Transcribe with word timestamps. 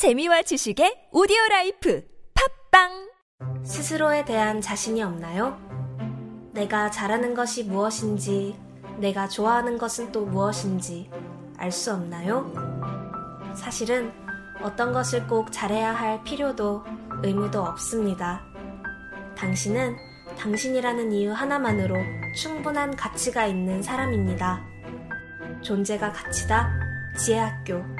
재미와 0.00 0.40
지식의 0.40 1.08
오디오 1.12 1.36
라이프 1.50 2.02
팟빵 2.70 3.10
스스로에 3.62 4.24
대한 4.24 4.62
자신이 4.62 5.02
없나요? 5.02 5.60
내가 6.54 6.90
잘하는 6.90 7.34
것이 7.34 7.64
무엇인지, 7.64 8.56
내가 8.96 9.28
좋아하는 9.28 9.76
것은 9.76 10.10
또 10.10 10.24
무엇인지 10.24 11.10
알 11.58 11.70
수 11.70 11.92
없나요? 11.92 12.50
사실은 13.54 14.10
어떤 14.62 14.94
것을 14.94 15.26
꼭 15.26 15.52
잘해야 15.52 15.92
할 15.92 16.24
필요도 16.24 16.82
의무도 17.22 17.62
없습니다. 17.62 18.42
당신은 19.36 19.94
당신이라는 20.38 21.12
이유 21.12 21.30
하나만으로 21.30 21.94
충분한 22.36 22.96
가치가 22.96 23.44
있는 23.44 23.82
사람입니다. 23.82 24.64
존재가 25.60 26.10
가치다. 26.12 26.72
지혜학교. 27.18 27.99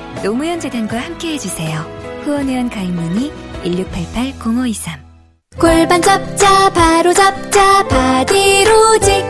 노무현 0.23 0.59
재단과 0.59 0.97
함께 0.99 1.33
해 1.33 1.37
주세요. 1.37 1.85
후원 2.23 2.47
회원 2.47 2.69
가입 2.69 2.91
문의 2.91 3.31
1688-0523 3.63 4.91
골반 5.59 6.01
잡자 6.01 6.69
바로 6.69 7.13
잡자 7.13 7.83
바디로직 7.87 9.25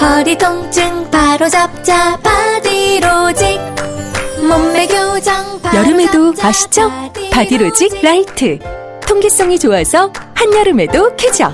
허리 0.00 0.36
통증 0.38 1.10
바로 1.10 1.48
잡자 1.48 2.16
바디로직 2.18 3.60
몸매 4.48 4.86
교정 4.86 5.60
바로 5.60 5.78
여름에도 5.78 6.34
잡자, 6.34 6.48
아시죠? 6.48 6.90
바디로직 7.30 8.02
라이트. 8.02 8.58
통기성이 9.06 9.58
좋아서 9.58 10.12
한여름에도 10.34 11.16
쾌적. 11.16 11.52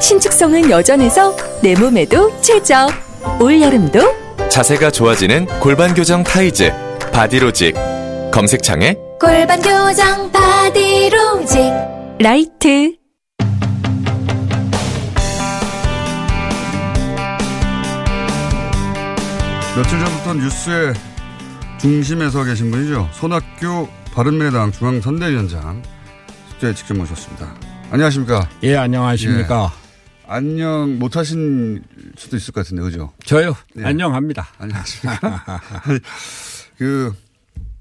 신축성은 0.00 0.70
여전해서 0.70 1.36
내 1.62 1.74
몸에도 1.76 2.32
최적. 2.40 2.90
올 3.40 3.60
여름도 3.60 4.00
자세가 4.48 4.90
좋아지는 4.90 5.46
골반 5.60 5.94
교정 5.94 6.22
타이즈 6.22 6.72
바디로직 7.14 7.76
검색창에 8.32 8.96
골반 9.20 9.62
교정 9.62 10.32
바디로직 10.32 11.60
라이트. 12.18 12.96
며칠 19.76 19.98
전부터 20.00 20.34
뉴스의 20.34 20.94
중심에 21.80 22.30
서 22.30 22.42
계신 22.42 22.72
분이죠. 22.72 23.08
손학규 23.12 23.86
바른미래당 24.12 24.72
중앙선대위원장 24.72 25.82
스튜디오에 26.48 26.74
직접 26.74 26.96
모셨습니다. 26.96 27.54
안녕하십니까? 27.92 28.48
예, 28.64 28.74
안녕하십니까. 28.74 29.72
안녕 30.26 30.98
못 30.98 31.16
하신 31.16 31.84
수도 32.16 32.36
있을 32.36 32.52
것 32.52 32.64
같은데, 32.64 32.82
그죠? 32.82 33.12
저요? 33.24 33.54
예. 33.78 33.84
안녕합니다. 33.84 34.48
안녕하십니까? 34.58 35.60
그, 36.78 37.14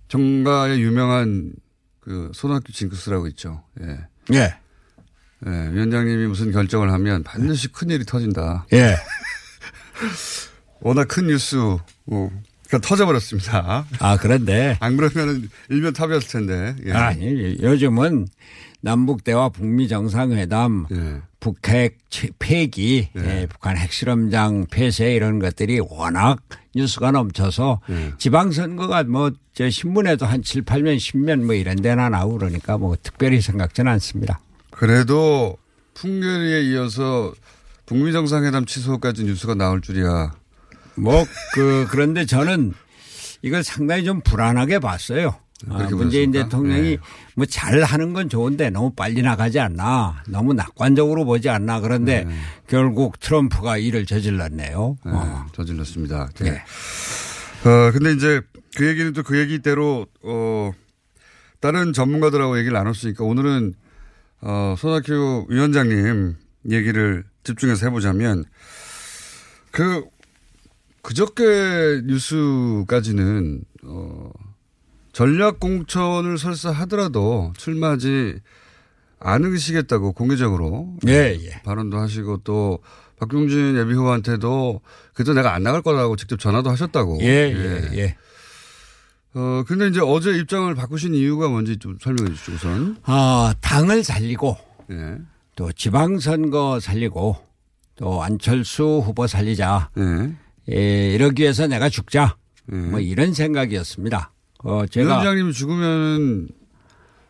정가의 0.08 0.82
유명한 0.82 1.54
그 2.00 2.32
손학규 2.34 2.72
징크스라고 2.72 3.28
있죠. 3.30 3.64
예. 3.82 3.98
예, 4.34 4.54
예, 5.48 5.72
위원장님이 5.72 6.28
무슨 6.28 6.52
결정을 6.52 6.92
하면 6.92 7.24
반드시 7.24 7.70
큰 7.70 7.90
일이 7.90 8.06
터진다. 8.06 8.68
예. 8.74 8.96
워낙 10.82 11.08
큰 11.08 11.28
뉴스, 11.28 11.56
뭐, 12.06 12.32
그러니까 12.68 12.88
터져버렸습니다. 12.88 13.86
아, 14.00 14.18
그런데, 14.18 14.78
안 14.82 14.98
그러면은 14.98 15.50
일면 15.70 15.94
탑이었을 15.94 16.28
텐데. 16.28 16.76
예. 16.86 16.92
아니, 16.92 17.58
요즘은 17.62 18.28
남북대화 18.82 19.50
북미 19.50 19.88
정상회담, 19.88 20.88
예. 20.92 21.22
북핵 21.44 21.98
채- 22.10 22.30
폐기, 22.40 23.10
예. 23.18 23.42
예, 23.42 23.48
북한 23.48 23.76
핵실험장 23.76 24.68
폐쇄 24.72 25.14
이런 25.14 25.40
것들이 25.40 25.82
워낙 25.82 26.40
뉴스가 26.74 27.12
넘쳐서 27.12 27.82
예. 27.90 28.14
지방선거가 28.18 29.04
뭐, 29.04 29.30
저 29.54 29.70
신문에도 29.70 30.26
한 30.26 30.42
7, 30.42 30.62
8면, 30.64 30.96
10면 30.96 31.44
뭐 31.44 31.54
이런 31.54 31.76
데나 31.76 32.08
나오고 32.08 32.38
그러니까 32.38 32.78
뭐 32.78 32.96
특별히 33.04 33.42
생각지는 33.42 33.92
않습니다. 33.92 34.40
그래도 34.72 35.58
풍계리에 35.96 36.62
이어서 36.72 37.34
북미 37.86 38.14
정상회담 38.14 38.66
취소까지 38.66 39.26
뉴스가 39.26 39.56
나올 39.56 39.82
줄이야. 39.82 40.34
뭐, 40.96 41.26
그, 41.54 41.86
그런데 41.90 42.26
저는 42.26 42.74
이걸 43.42 43.66
상당히 43.66 44.06
좀 44.06 44.22
불안하게 44.22 44.80
봤어요. 44.80 45.36
아, 45.70 45.88
문재인 45.90 46.32
보셨습니까? 46.32 46.44
대통령이 46.44 46.90
네. 46.90 46.98
뭐 47.36 47.46
잘하는 47.46 48.14
건 48.14 48.30
좋은데 48.30 48.70
너무 48.70 48.94
빨리 48.94 49.22
나가지 49.22 49.60
않나. 49.60 50.24
너무 50.28 50.54
낙관적으로 50.54 51.26
보지 51.26 51.50
않나. 51.50 51.80
그런데 51.80 52.24
네. 52.26 52.36
결국 52.68 53.20
트럼프가 53.20 53.78
일을 53.78 54.06
저질렀네요. 54.06 54.98
네, 55.06 55.12
어. 55.14 55.46
저질렀습니다. 55.54 56.30
네. 56.40 56.52
네. 56.52 56.64
어, 57.70 57.92
근데 57.92 58.12
이제 58.14 58.42
그 58.76 58.88
얘기는 58.88 59.14
또 59.14 59.24
그 59.24 59.40
얘기대로, 59.40 60.06
어, 60.24 60.72
다른 61.60 61.94
전문가들하고 61.94 62.58
얘기를 62.58 62.74
나눴으니까 62.74 63.24
오늘은, 63.24 63.74
어, 64.42 64.76
손학규 64.78 65.46
위원장님 65.50 66.36
얘기를 66.72 67.24
집중해서 67.44 67.86
해보자면, 67.88 68.44
그, 69.72 70.04
그저께 71.04 72.02
뉴스까지는, 72.06 73.62
어, 73.84 74.32
전략공천을 75.14 76.38
설사 76.38 76.72
하더라도 76.72 77.54
출마하지 77.58 78.40
않으시겠다고 79.20 80.12
공개적으로 80.12 80.98
예, 81.08 81.38
예. 81.40 81.62
발언도 81.64 81.98
하시고 81.98 82.42
또 82.44 82.80
박용진 83.20 83.78
예비후보한테도 83.78 84.82
그래도 85.14 85.34
내가 85.34 85.54
안 85.54 85.64
나갈 85.64 85.82
거라고 85.82 86.18
직접 86.18 86.40
전화도 86.40 86.70
하셨다고. 86.70 87.20
예, 87.22 87.54
예, 87.56 87.98
예. 87.98 88.18
어, 89.36 89.64
근데 89.66 89.88
이제 89.88 90.02
어제 90.04 90.32
입장을 90.32 90.74
바꾸신 90.76 91.16
이유가 91.16 91.48
뭔지 91.48 91.78
좀 91.78 91.98
설명해 92.02 92.34
주시죠, 92.34 92.52
우선. 92.54 92.98
아, 93.04 93.54
당을 93.62 94.04
살리고 94.04 94.58
예. 94.92 95.18
또 95.56 95.72
지방선거 95.72 96.80
살리고 96.80 97.38
또 97.96 98.24
안철수 98.24 99.02
후보 99.06 99.28
살리자. 99.28 99.90
예. 99.98 100.34
예, 100.76 101.14
이러기 101.14 101.44
위해서 101.44 101.68
내가 101.68 101.88
죽자. 101.90 102.36
예. 102.72 102.76
뭐 102.76 103.00
이런 103.00 103.34
생각이었습니다. 103.34 104.32
어, 104.64 104.86
제가 104.90 105.10
위원장님이 105.22 105.54
죽으면 105.54 106.48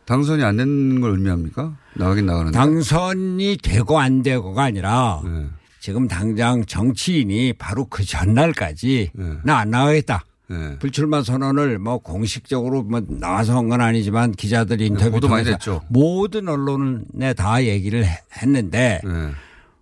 당선이 0.05 0.43
안 0.43 0.57
되는 0.57 1.01
걸 1.01 1.11
의미합니까? 1.11 1.75
나가긴 1.95 2.25
나가는데. 2.25 2.57
당선이 2.57 3.57
되고 3.61 3.99
안 3.99 4.21
되고가 4.23 4.63
아니라 4.63 5.21
예. 5.25 5.45
지금 5.79 6.07
당장 6.07 6.65
정치인이 6.65 7.53
바로 7.53 7.85
그 7.85 8.03
전날까지 8.05 9.11
네. 9.13 9.31
나안 9.43 9.69
나가겠다. 9.71 10.23
예. 10.51 10.77
불출마 10.79 11.23
선언을 11.23 11.79
뭐 11.79 11.97
공식적으로 11.99 12.83
뭐 12.83 13.01
나와서 13.07 13.57
한 13.57 13.69
건 13.69 13.79
아니지만 13.81 14.33
기자들 14.33 14.81
인터뷰 14.81 15.19
네, 15.19 15.27
통해서. 15.27 15.81
모든 15.87 16.47
언론에 16.49 17.33
다 17.33 17.63
얘기를 17.63 18.05
해- 18.05 18.19
했는데 18.41 18.99
예. 19.05 19.29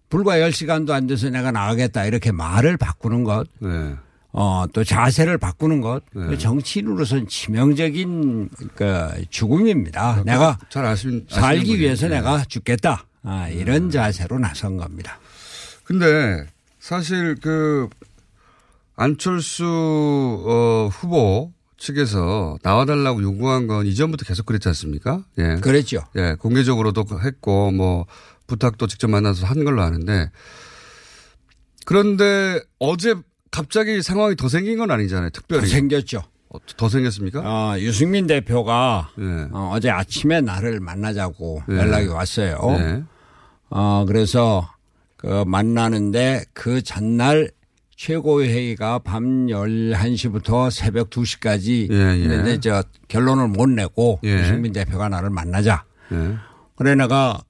불과 0.10 0.36
10시간도 0.38 0.92
안 0.92 1.08
돼서 1.08 1.30
내가 1.30 1.52
나가겠다 1.52 2.06
이렇게 2.06 2.32
말을 2.32 2.78
바꾸는 2.78 3.24
것, 3.24 3.48
예. 3.64 3.96
어, 4.34 4.66
또 4.72 4.84
자세를 4.84 5.38
바꾸는 5.38 5.82
것, 5.82 6.04
네. 6.14 6.28
그 6.28 6.38
정치인으로서는 6.38 7.28
치명적인 7.28 8.50
그 8.76 9.26
죽음입니다. 9.30 10.24
내가 10.26 10.58
잘 10.70 10.86
아시는 10.86 11.26
살기 11.30 11.62
아시는 11.62 11.80
위해서 11.80 12.08
분이에요. 12.08 12.22
내가 12.22 12.44
죽겠다. 12.46 13.06
아, 13.24 13.50
이런 13.50 13.92
자세로 13.92 14.40
나선 14.40 14.78
겁니다. 14.78 15.20
근데 15.84 16.46
사실 16.80 17.36
그 17.42 17.90
안철수 18.96 19.66
어, 19.66 20.90
후보 20.92 21.52
측에서 21.78 22.58
나와달라고 22.62 23.22
요구한 23.24 23.68
건 23.68 23.86
이전부터 23.86 24.26
계속 24.26 24.46
그랬지 24.46 24.68
않습니까? 24.70 25.24
예. 25.40 25.56
그랬죠. 25.62 26.04
예, 26.16 26.36
공개적으로도 26.40 27.06
했고 27.24 27.72
뭐 27.72 28.06
부탁도 28.48 28.88
직접 28.88 29.10
만나서 29.10 29.48
한 29.48 29.64
걸로 29.66 29.82
아는데 29.82 30.30
그런데 31.86 32.60
어제 32.80 33.16
갑자기 33.52 34.02
상황이 34.02 34.36
더 34.36 34.48
생긴 34.48 34.78
건 34.78 34.92
아니잖아요. 34.92 35.30
특별히 35.32 35.68
생겼죠. 35.68 36.24
어, 36.50 36.58
더 36.78 36.90
생겼습니까? 36.90 37.42
어, 37.44 37.80
유승민 37.80 38.28
대표가 38.28 39.12
예. 39.20 39.48
어, 39.52 39.78
제 39.82 39.90
아침에 39.90 40.42
나를 40.42 40.80
만나자고 40.80 41.64
네. 41.68 41.78
연락이 41.78 42.08
왔어요. 42.08 42.58
네. 42.78 43.04
어, 43.70 44.06
그래서 44.08 44.70
그 45.18 45.44
만나는데 45.46 46.46
그 46.54 46.82
전날 46.82 47.52
최고회의가 47.96 49.00
밤 49.00 49.46
11시부터 49.48 50.72
새벽 50.72 51.10
2시까지 51.12 51.92
예, 51.92 51.96
예. 51.96 52.24
했는데 52.24 52.60
저 52.60 52.84
결론을 53.08 53.48
못 53.48 53.70
내고 53.70 54.20
예. 54.24 54.40
유승민 54.40 54.74
대표가 54.74 55.08
나를 55.08 55.30
만나자. 55.30 55.84
예. 56.12 56.36
그래 56.76 56.96
내가 56.96 57.42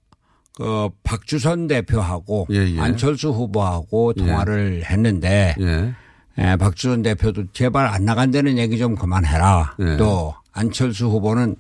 그 0.62 0.90
박주선 1.04 1.66
대표하고 1.66 2.46
예, 2.52 2.76
예. 2.76 2.80
안철수 2.80 3.30
후보하고 3.30 4.14
통화를 4.14 4.84
했는데 4.86 5.56
예. 5.60 5.92
예, 6.38 6.56
박주선 6.56 7.02
대표도 7.02 7.46
제발 7.52 7.88
안 7.88 8.06
나간다는 8.06 8.60
얘기 8.60 8.78
좀 8.78 8.96
그만해라. 8.96 9.76
예. 9.80 9.98
또 9.98 10.36
안철수 10.54 11.08
후보는 11.08 11.56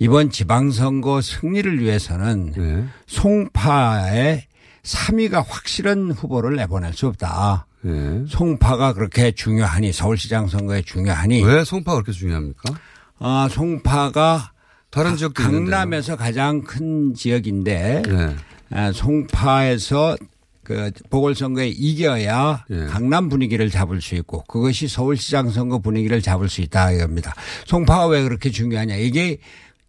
이번 0.00 0.30
지방선거 0.30 1.20
승리를 1.20 1.80
위해서는 1.80 2.54
예. 2.58 2.84
송파의 3.06 4.46
3위가 4.82 5.44
확실한 5.46 6.10
후보를 6.10 6.56
내보낼 6.56 6.94
수 6.94 7.06
없다. 7.06 7.66
예. 7.84 8.24
송파가 8.26 8.94
그렇게 8.94 9.30
중요하니 9.30 9.92
서울시장 9.92 10.48
선거에 10.48 10.82
중요하니 10.82 11.44
왜 11.44 11.62
송파가 11.62 12.02
그렇게 12.02 12.10
중요합니까? 12.10 12.74
아, 13.20 13.48
송파가 13.48 14.51
다른 14.92 15.16
지역도 15.16 15.42
강남에서 15.42 16.16
가장 16.16 16.60
큰 16.62 17.14
지역인데 17.14 18.02
예. 18.06 18.36
아, 18.76 18.92
송파에서 18.92 20.16
그 20.62 20.90
보궐선거에 21.08 21.68
이겨야 21.68 22.66
예. 22.70 22.84
강남 22.84 23.30
분위기를 23.30 23.70
잡을 23.70 24.02
수 24.02 24.14
있고 24.16 24.44
그것이 24.44 24.88
서울시장 24.88 25.50
선거 25.50 25.78
분위기를 25.78 26.20
잡을 26.20 26.48
수 26.50 26.60
있다 26.60 26.92
이겁니다. 26.92 27.34
송파가 27.64 28.06
왜 28.08 28.22
그렇게 28.22 28.50
중요하냐 28.50 28.96
이게 28.96 29.38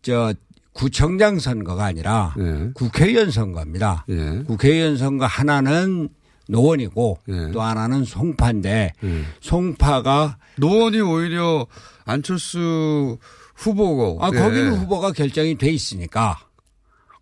저 0.01 0.33
구청장 0.71 1.37
선거가 1.37 1.83
아니라 1.83 2.33
예. 2.39 2.71
국회의원 2.73 3.29
선거입니다. 3.29 4.05
예. 4.09 4.43
국회의원 4.47 4.95
선거 4.95 5.25
하나는 5.25 6.07
노원이고 6.47 7.19
예. 7.27 7.51
또 7.51 7.61
하나는 7.61 8.05
송파인데 8.05 8.93
예. 9.03 9.23
송파가 9.41 10.37
노원이 10.55 11.01
오히려 11.01 11.67
안철수 12.05 13.17
후보고. 13.55 14.19
아 14.21 14.29
예. 14.33 14.37
거기는 14.37 14.73
후보가 14.73 15.11
결정이 15.11 15.57
돼 15.57 15.69
있으니까 15.69 16.37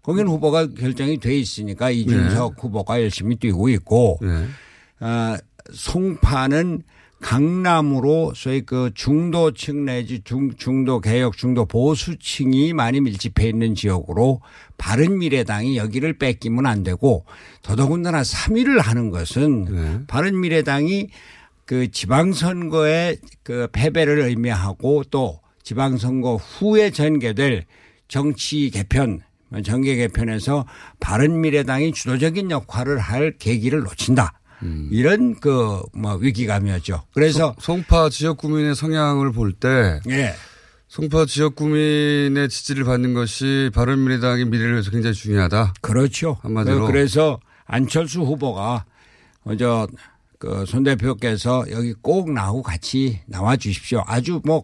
거기는 0.04 0.28
후보가 0.28 0.68
결정이 0.68 1.20
돼 1.20 1.38
있으니까 1.38 1.92
이준석 1.92 2.64
후보가 2.64 3.02
열심히 3.02 3.36
뛰고 3.36 3.70
있고 3.70 4.20
예. 4.24 4.48
아, 5.00 5.38
송파는 5.72 6.84
강남으로 7.22 8.34
소위 8.36 8.62
그 8.62 8.90
중도층 8.96 9.86
내지 9.86 10.22
중, 10.24 10.56
중도 10.56 11.00
개혁, 11.00 11.38
중도 11.38 11.66
보수층이 11.66 12.74
많이 12.74 13.00
밀집해 13.00 13.48
있는 13.48 13.76
지역으로 13.76 14.42
바른 14.80 15.20
미래당이 15.20 15.78
여기를 15.78 16.18
뺏기면 16.18 16.66
안 16.66 16.82
되고 16.82 17.26
더더군다나 17.62 18.24
3위를 18.24 18.82
하는 18.82 19.12
것은 19.12 19.66
네. 19.66 20.00
바른 20.08 20.40
미래당이 20.40 21.10
그 21.66 21.92
지방선거의 21.92 23.20
그 23.44 23.68
패배를 23.72 24.22
의미하고 24.22 25.04
또 25.12 25.41
지방선거 25.64 26.36
후에 26.36 26.92
전개될 26.92 27.66
정치 28.08 28.70
개편, 28.72 29.22
정계 29.64 29.96
개편에서 29.96 30.66
바른미래당이 31.00 31.94
주도적인 31.94 32.52
역할을 32.52 33.00
할 33.00 33.38
계기를 33.38 33.82
놓친다. 33.82 34.34
이런 34.92 35.40
그 35.40 35.82
뭐 35.94 36.16
위기감이었죠. 36.16 37.04
그래서 37.14 37.56
송 37.60 37.84
파 37.88 38.10
지역 38.10 38.38
구민의 38.38 38.76
성향을 38.76 39.32
볼때 39.32 40.00
예. 40.10 40.34
송파 40.88 41.26
지역 41.26 41.56
구민의 41.56 42.48
지지를 42.50 42.84
받는 42.84 43.14
것이 43.14 43.72
바른미래당의 43.74 44.46
미래를 44.46 44.74
위해서 44.74 44.92
굉장히 44.92 45.16
중요하다. 45.16 45.74
그렇죠. 45.82 46.38
한마디로. 46.42 46.86
그래서 46.86 47.40
안철수 47.66 48.22
후보가 48.22 48.86
먼저 49.44 49.88
그손 50.38 50.84
대표께서 50.84 51.66
여기 51.72 51.94
꼭 52.02 52.32
나하고 52.32 52.62
같이 52.62 53.22
나와 53.26 53.56
주십시오. 53.56 54.04
아주 54.06 54.42
뭐 54.46 54.64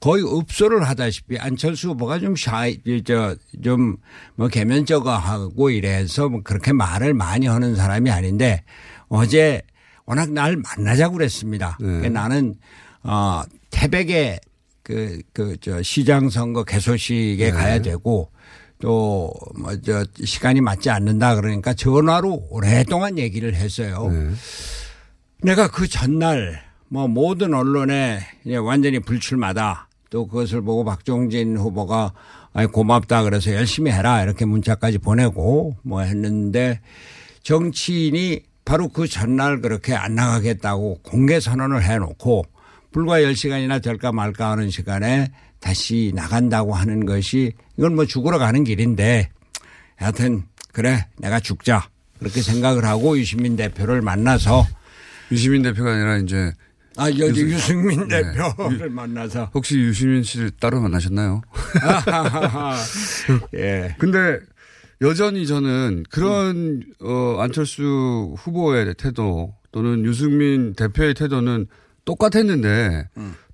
거의 0.00 0.22
읍소를 0.24 0.86
하다시피 0.88 1.38
안철수 1.38 1.88
후보가 1.90 2.18
좀 2.20 2.36
샤이, 2.36 2.80
저 3.04 3.36
좀 3.62 3.96
뭐 4.36 4.48
개면적하고 4.48 5.70
이래서 5.70 6.28
뭐 6.28 6.42
그렇게 6.42 6.72
말을 6.72 7.14
많이 7.14 7.46
하는 7.46 7.74
사람이 7.74 8.10
아닌데 8.10 8.62
어제 9.08 9.62
워낙 10.06 10.30
날 10.32 10.56
만나자고 10.56 11.14
그랬습니다. 11.16 11.76
네. 11.80 11.86
그러니까 11.86 12.08
나는 12.10 12.54
어 13.02 13.42
태백에 13.70 14.38
그그 14.84 15.56
저 15.60 15.82
시장 15.82 16.30
선거 16.30 16.62
개소식에 16.64 17.36
네. 17.46 17.50
가야 17.50 17.80
되고 17.82 18.30
또 18.80 19.32
뭐 19.56 19.76
저 19.84 20.04
시간이 20.24 20.60
맞지 20.60 20.88
않는다 20.90 21.34
그러니까 21.34 21.74
전화로 21.74 22.46
오랫동안 22.50 23.18
얘기를 23.18 23.54
했어요. 23.54 24.08
네. 24.12 24.30
내가 25.42 25.68
그 25.68 25.88
전날 25.88 26.62
뭐 26.88 27.06
모든 27.08 27.52
언론에 27.54 28.20
완전히 28.62 28.98
불출마다 29.00 29.87
또 30.10 30.26
그것을 30.26 30.62
보고 30.62 30.84
박종진 30.84 31.56
후보가 31.56 32.12
고맙다 32.72 33.22
그래서 33.22 33.52
열심히 33.52 33.90
해라 33.90 34.22
이렇게 34.22 34.44
문자까지 34.44 34.98
보내고 34.98 35.76
뭐 35.82 36.00
했는데 36.02 36.80
정치인이 37.42 38.40
바로 38.64 38.88
그 38.88 39.06
전날 39.06 39.60
그렇게 39.60 39.94
안 39.94 40.14
나가겠다고 40.14 41.00
공개 41.02 41.40
선언을 41.40 41.82
해놓고 41.84 42.44
불과 42.90 43.20
10시간이나 43.20 43.82
될까 43.82 44.12
말까 44.12 44.50
하는 44.50 44.70
시간에 44.70 45.28
다시 45.60 46.12
나간다고 46.14 46.74
하는 46.74 47.06
것이 47.06 47.52
이건 47.76 47.94
뭐 47.94 48.06
죽으러 48.06 48.38
가는 48.38 48.64
길인데 48.64 49.30
하여튼 49.96 50.44
그래 50.72 51.06
내가 51.16 51.40
죽자. 51.40 51.88
그렇게 52.18 52.42
생각을 52.42 52.84
하고 52.84 53.18
유시민 53.18 53.56
대표를 53.56 54.02
만나서 54.02 54.66
유시민 55.30 55.62
대표가 55.62 55.92
아니라 55.92 56.16
이제 56.18 56.52
아 56.98 57.08
여기 57.10 57.40
유승- 57.42 57.50
유승민 57.50 58.08
네. 58.08 58.22
대표를 58.32 58.90
만나서 58.90 59.50
혹시 59.54 59.78
유시민 59.78 60.22
씨를 60.22 60.50
따로 60.60 60.80
만나셨나요? 60.80 61.42
예. 63.54 63.94
근데 63.98 64.38
여전히 65.00 65.46
저는 65.46 66.04
그런 66.10 66.82
어 67.00 67.36
안철수 67.40 68.34
후보의 68.38 68.94
태도 68.98 69.54
또는 69.70 70.04
유승민 70.04 70.74
대표의 70.74 71.14
태도는 71.14 71.66
똑같았는데 72.04 73.08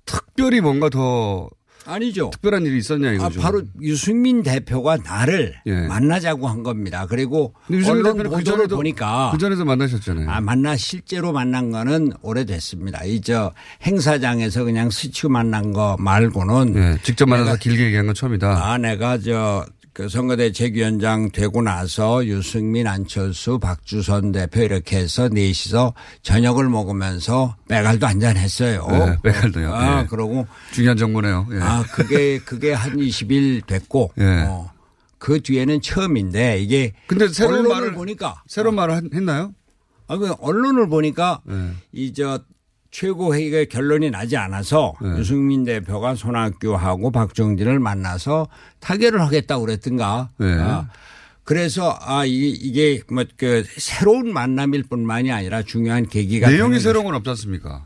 특별히 0.05 0.61
뭔가 0.61 0.89
더 0.89 1.49
아니죠. 1.85 2.29
특별한 2.31 2.65
일이 2.65 2.77
있었냐 2.77 3.09
아, 3.09 3.13
이거죠. 3.13 3.39
바로 3.41 3.61
유승민 3.81 4.41
대표가 4.43 4.97
나를 4.97 5.55
예. 5.65 5.71
만나자고 5.87 6.47
한 6.47 6.63
겁니다. 6.63 7.05
그리고 7.07 7.53
언론 7.69 8.03
대표는 8.03 8.23
그 8.23 8.29
보도를 8.29 8.43
전에도 8.43 8.75
보니까 8.77 9.29
그 9.31 9.37
전에도 9.37 9.65
만나셨잖아요. 9.65 10.29
아, 10.29 10.41
만나 10.41 10.75
실제로 10.75 11.31
만난 11.33 11.71
거는 11.71 12.13
오래됐습니다. 12.21 13.03
이 13.05 13.19
저 13.25 13.51
행사장에서 13.83 14.63
그냥 14.65 14.89
스치고 14.91 15.29
만난 15.29 15.73
거 15.73 15.95
말고는 15.99 16.75
예, 16.75 16.97
직접 17.01 17.27
만나서 17.27 17.55
길게 17.57 17.85
얘기한 17.85 18.05
건 18.05 18.13
처음이다. 18.13 18.47
아, 18.71 18.77
내가 18.77 19.17
저, 19.17 19.65
그 19.95 20.09
선거대 20.09 20.51
책위원장 20.51 21.31
되고 21.31 21.61
나서 21.61 22.25
유승민, 22.25 22.85
안철수, 22.85 23.59
박주선 23.59 24.33
대표 24.33 24.59
이렇게 24.61 24.97
해서 24.97 25.29
넷이서 25.29 25.93
저녁을 26.21 26.67
먹으면서 26.67 27.55
빼갈도 27.69 28.05
한잔 28.05 28.35
했어요. 28.35 28.85
네, 28.91 29.15
빼갈도요. 29.23 29.73
아, 29.73 30.01
예. 30.01 30.05
그러고 30.07 30.45
중요한 30.73 30.97
정보네요. 30.97 31.47
예. 31.53 31.59
아, 31.61 31.85
그게, 31.93 32.39
그게 32.39 32.73
한 32.73 32.97
20일 32.97 33.65
됐고. 33.65 34.11
예. 34.19 34.43
어, 34.49 34.69
그 35.17 35.41
뒤에는 35.41 35.79
처음인데 35.81 36.59
이게. 36.59 36.91
근데 37.07 37.29
새로운 37.29 37.59
언론을 37.61 37.75
말을 37.75 37.93
보니까. 37.93 38.43
새로운 38.47 38.75
말을 38.75 38.95
한- 38.95 39.09
했나요? 39.13 39.53
아, 40.07 40.17
그 40.17 40.33
언론을 40.41 40.89
보니까 40.89 41.39
예. 41.49 41.71
이저 41.93 42.41
최고회의가 42.95 43.65
결론이 43.65 44.09
나지 44.09 44.37
않아서 44.37 44.93
네. 45.01 45.09
유승민 45.19 45.65
대표가 45.65 46.15
손학규하고 46.15 47.11
박정진을 47.11 47.79
만나서 47.79 48.47
타결을 48.79 49.19
하겠다고 49.21 49.65
그랬던가. 49.65 50.29
네. 50.37 50.53
아, 50.53 50.87
그래서 51.43 51.97
아 52.01 52.23
이게 52.23 52.47
이게 52.47 53.01
뭐 53.11 53.25
그 53.37 53.65
새로운 53.77 54.31
만남일 54.31 54.83
뿐만이 54.83 55.29
아니라 55.31 55.61
중요한 55.61 56.07
계기가 56.07 56.49
내용이 56.49 56.79
새로운 56.79 57.05
건 57.05 57.15
없지 57.15 57.29
않습니까? 57.31 57.83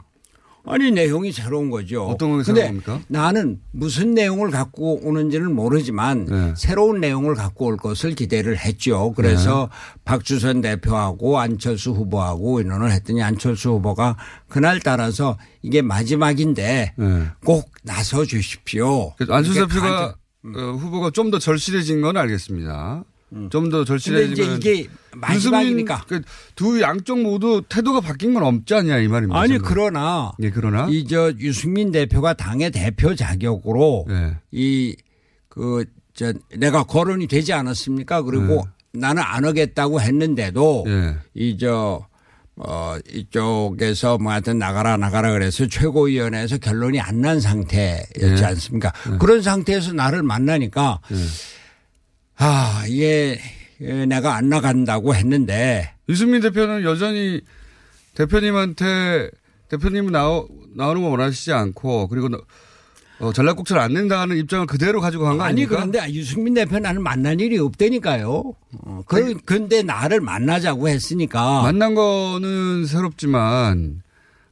아니 0.66 0.92
내용이 0.92 1.32
새로운 1.32 1.70
거죠. 1.70 2.06
어떤 2.06 2.38
게 2.38 2.44
새로운 2.44 2.66
겁니까? 2.68 3.00
나는 3.08 3.60
무슨 3.72 4.14
내용을 4.14 4.52
갖고 4.52 5.00
오는지는 5.08 5.56
모르지만 5.56 6.26
네. 6.26 6.54
새로운 6.58 7.00
내용을 7.00 7.34
갖고 7.36 7.66
올 7.66 7.78
것을 7.78 8.14
기대를 8.14 8.58
했죠. 8.58 9.14
그래서 9.16 9.70
네. 9.72 10.02
박주선 10.06 10.62
대표하고 10.62 11.40
안철수 11.40 11.92
후보하고 11.92 12.60
의논을 12.60 12.92
했더니 12.92 13.24
안철수 13.24 13.70
후보가 13.72 14.18
그날 14.48 14.80
따라서 14.80 15.38
이게 15.62 15.82
마지막인데 15.82 16.94
네. 16.96 17.26
꼭 17.46 17.72
나서 17.84 18.26
주십시오. 18.26 19.14
안철수 19.30 19.54
대표가 19.68 20.16
간- 20.44 20.56
어, 20.56 20.72
후보가 20.74 21.12
좀 21.12 21.32
더 21.32 21.40
절실해진 21.40 22.02
건 22.02 22.16
알겠습니다. 22.18 23.04
좀더 23.50 23.60
근데 23.80 23.86
절실해진 23.86 24.32
이제 24.34 24.46
건 24.46 24.58
이게 24.58 24.88
마지막이니까. 25.16 26.04
유승민, 26.06 26.24
그두 26.56 26.82
양쪽 26.82 27.22
모두 27.22 27.62
태도가 27.70 28.02
바뀐 28.02 28.34
건 28.34 28.44
없지 28.44 28.74
않냐 28.74 28.98
이 29.00 29.08
말입니다. 29.08 29.40
아니 29.40 29.54
저는. 29.54 29.62
그러나 29.66 30.32
예, 30.40 30.50
그러나 30.50 30.88
이 30.90 31.06
저 31.08 31.32
유승민 31.40 31.92
대표가 31.92 32.34
당의 32.34 32.72
대표 32.72 33.16
자격으로 33.16 34.06
예. 34.10 34.38
이그 34.52 35.86
저 36.14 36.34
내가 36.58 36.84
거론이 36.84 37.28
되지 37.28 37.54
않았습니까? 37.54 38.22
그리고 38.24 38.68
나는 38.92 39.22
안 39.24 39.46
하겠다고 39.46 40.02
했는데도 40.02 40.86
예. 40.88 41.16
이저 41.34 42.06
어, 42.62 42.98
이쪽에서 43.14 44.18
뭐 44.18 44.34
하여튼 44.34 44.58
나가라 44.60 44.98
나가라 44.98 45.32
그래서 45.32 45.66
최고위원회에서 45.68 46.58
결론이 46.58 47.00
안 47.00 47.22
난 47.22 47.40
상태였지 47.40 48.20
네. 48.20 48.44
않습니까? 48.44 48.92
그런 49.20 49.42
상태에서 49.42 49.94
나를 49.94 50.24
만나니까 50.24 51.00
아, 52.40 52.84
이게 52.88 53.40
내가 54.08 54.36
안 54.36 54.50
나간다고 54.50 55.14
했는데 55.16 55.94
유승민 56.08 56.42
대표는 56.42 56.84
여전히 56.84 57.42
대표님한테 58.16 59.30
대표님은 59.70 60.12
나오, 60.12 60.48
나오는 60.76 61.02
거 61.02 61.10
원하시지 61.10 61.52
않고 61.54 62.08
그리고 62.08 62.30
어, 63.20 63.34
전략국처를 63.34 63.82
안 63.82 63.94
낸다는 63.94 64.38
입장을 64.38 64.66
그대로 64.66 65.02
가지고 65.02 65.26
간 65.26 65.38
거 65.38 65.44
아니 65.44 65.52
아닙니까? 65.64 65.76
그런데 65.76 66.14
유승민 66.14 66.54
대표 66.54 66.80
나는 66.80 67.04
만날 67.04 67.40
일이 67.42 67.58
없다니까요. 67.60 68.54
어, 68.86 69.02
그, 69.06 69.36
근데 69.44 69.84
나를 69.84 70.22
만나자고 70.22 70.88
했으니까 70.88 71.62
만난 71.62 71.94
거는 71.96 72.86
새롭지만 72.86 74.02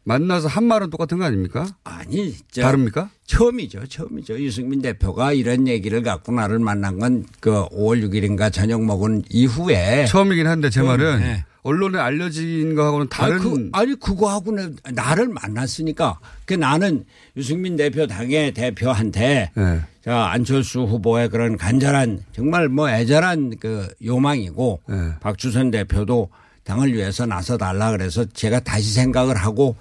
만나서 0.08 0.48
한 0.48 0.64
말은 0.64 0.90
똑같은 0.90 1.18
거 1.18 1.26
아닙니까? 1.26 1.68
아니 1.84 2.34
저, 2.50 2.62
다릅니까? 2.62 3.10
처음이죠, 3.26 3.88
처음이죠. 3.88 4.40
유승민 4.40 4.82
대표가 4.82 5.34
이런 5.34 5.68
얘기를 5.68 6.02
갖고 6.02 6.32
나를 6.32 6.60
만난 6.60 6.98
건 6.98 7.26
그 7.42 7.66
5월 7.70 8.02
6일인가 8.08 8.52
저녁 8.52 8.84
먹은 8.86 9.24
이후에 9.30 10.06
처음이긴 10.06 10.48
한데 10.48 10.70
제 10.70 10.82
말은 10.82 11.20
네. 11.20 11.44
언론에 11.64 12.00
알려진 12.00 12.74
거하고는 12.76 13.10
다른 13.10 13.34
아니, 13.34 13.44
그, 13.44 13.70
아니 13.74 13.96
그 14.00 14.16
거하고는 14.16 14.78
나를 14.94 15.28
만났으니까 15.28 16.20
그 16.46 16.54
나는 16.54 17.04
유승민 17.36 17.76
대표 17.76 18.08
당의 18.08 18.54
대표한테 18.54 19.52
네. 19.54 19.82
자 20.06 20.28
안철수 20.28 20.84
후보의 20.84 21.28
그런 21.28 21.58
간절한 21.58 22.24
정말 22.32 22.70
뭐 22.70 22.90
애절한 22.90 23.58
그 23.60 23.90
요망이고 24.06 24.80
네. 24.88 24.96
박주선 25.20 25.72
대표도 25.72 26.30
당을 26.68 26.94
위해서 26.94 27.26
나서 27.26 27.58
달라 27.58 27.92
그래서 27.92 28.26
제가 28.26 28.60
다시 28.60 28.92
생각을 28.92 29.38
하고 29.38 29.78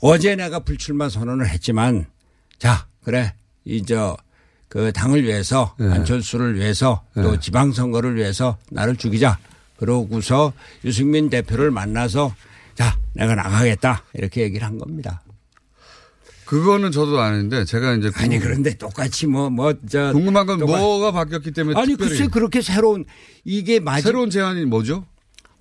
어제 0.00 0.34
내가 0.34 0.58
불출마 0.58 1.08
선언을 1.08 1.48
했지만 1.48 2.06
자 2.58 2.86
그래 3.04 3.32
이저 3.64 4.16
그 4.68 4.92
당을 4.92 5.22
위해서 5.22 5.74
네. 5.78 5.88
안철수를 5.88 6.56
위해서 6.56 7.04
또 7.14 7.38
지방선거를 7.38 8.16
위해서 8.16 8.58
나를 8.70 8.96
죽이자 8.96 9.38
그러고서 9.76 10.52
유승민 10.84 11.30
대표를 11.30 11.70
만나서 11.70 12.34
자 12.74 12.98
내가 13.14 13.36
나가겠다 13.36 14.02
이렇게 14.14 14.42
얘기를 14.42 14.66
한 14.66 14.78
겁니다. 14.78 15.22
그거는 16.44 16.92
저도 16.92 17.20
아는데 17.20 17.64
제가 17.64 17.94
이제 17.94 18.10
아니 18.14 18.36
궁금- 18.38 18.40
그런데 18.42 18.74
똑같이 18.74 19.26
뭐 19.26 19.48
뭐 19.50 19.74
저 19.88 20.12
궁금한 20.12 20.46
건 20.46 20.58
뭐가 20.60 21.12
바뀌었기 21.12 21.50
때문에 21.52 21.78
아니 21.80 21.90
특별히 21.90 22.10
글쎄 22.10 22.26
그렇게 22.28 22.60
새로운 22.62 23.04
이게 23.44 23.78
맞 23.80 24.00
새로운 24.00 24.30
제안이 24.30 24.64
뭐죠? 24.64 25.04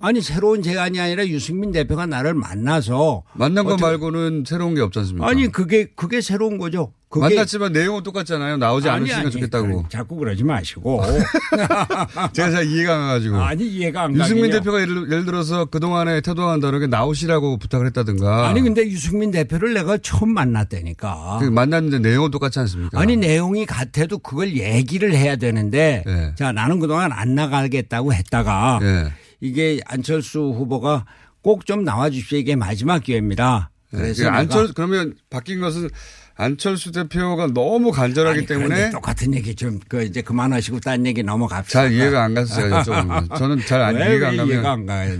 아니 0.01 0.21
새로운 0.21 0.61
제안이 0.61 0.99
아니라 0.99 1.25
유승민 1.27 1.71
대표가 1.71 2.05
나를 2.05 2.33
만나서 2.33 3.23
만난 3.33 3.65
거 3.65 3.77
말고는 3.77 4.43
새로운 4.45 4.75
게 4.75 4.81
없지 4.81 4.99
않습니까? 4.99 5.27
아니 5.27 5.47
그게 5.51 5.85
그게 5.95 6.21
새로운 6.21 6.57
거죠. 6.57 6.91
그게 7.07 7.21
만났지만 7.29 7.71
내용은 7.71 8.03
똑같잖아요. 8.03 8.57
나오지 8.57 8.89
아니, 8.89 8.97
않으시면 9.03 9.21
아니, 9.21 9.31
좋겠다고. 9.31 9.83
그- 9.83 9.89
자꾸 9.89 10.17
그러지 10.17 10.43
마시고. 10.43 11.01
제가 12.33 12.51
잘 12.51 12.65
이해가 12.67 12.93
안 12.93 12.99
가가지고. 13.07 13.37
아니 13.37 13.65
이해가 13.67 14.03
안 14.03 14.15
유승민 14.15 14.43
가긴요. 14.51 14.59
대표가 14.59 14.81
예를, 14.81 15.11
예를 15.11 15.25
들어서 15.25 15.65
그동안에 15.65 16.19
태도와는 16.21 16.59
다르게 16.59 16.87
나오시라고 16.87 17.57
부탁을 17.57 17.85
했다든가. 17.87 18.49
아니 18.49 18.61
근데 18.61 18.83
유승민 18.87 19.31
대표를 19.31 19.73
내가 19.73 19.97
처음 19.99 20.33
만났다니까. 20.33 21.37
그 21.41 21.45
만났는데 21.45 21.99
내용은 21.99 22.31
똑같지 22.31 22.59
않습니까? 22.59 22.99
아니 22.99 23.15
내용이 23.15 23.65
같아도 23.65 24.17
그걸 24.17 24.57
얘기를 24.57 25.15
해야 25.15 25.37
되는데 25.37 26.03
예. 26.05 26.33
자 26.35 26.51
나는 26.51 26.79
그동안 26.79 27.13
안 27.13 27.33
나가겠다고 27.35 28.13
했다가 28.13 28.79
예. 28.81 29.13
이게 29.41 29.79
안철수 29.85 30.39
후보가 30.39 31.05
꼭 31.41 31.65
좀 31.65 31.83
나와 31.83 32.09
주십시오 32.09 32.37
이게 32.39 32.55
마지막 32.55 33.03
기회입니다. 33.03 33.69
그래서 33.91 34.23
그 34.23 34.27
내가 34.27 34.37
안철 34.37 34.67
그러면 34.73 35.15
바뀐 35.29 35.61
것은 35.61 35.89
안철수 36.37 36.91
대표가 36.91 37.47
너무 37.53 37.91
간절하기 37.91 38.39
아니, 38.39 38.47
때문에 38.47 38.89
똑같은 38.89 39.33
얘기 39.33 39.55
좀 39.55 39.79
그 39.87 40.03
이제 40.03 40.21
그만하시고 40.21 40.79
딴 40.81 41.05
얘기 41.05 41.23
넘어갑시다. 41.23 41.81
잘 41.81 41.93
이해가 41.93 42.23
안 42.23 42.33
가서 42.33 42.55
제가 42.55 42.83
저는 43.37 43.59
잘 43.65 43.81
안- 43.81 43.95
왜, 43.95 44.09
이해가 44.09 44.27
안왜 44.29 44.37
가면 44.37 44.47
이해가 44.53 44.71
안 44.71 44.85
가요? 44.85 45.11
예, 45.13 45.15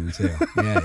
예. 0.66 0.76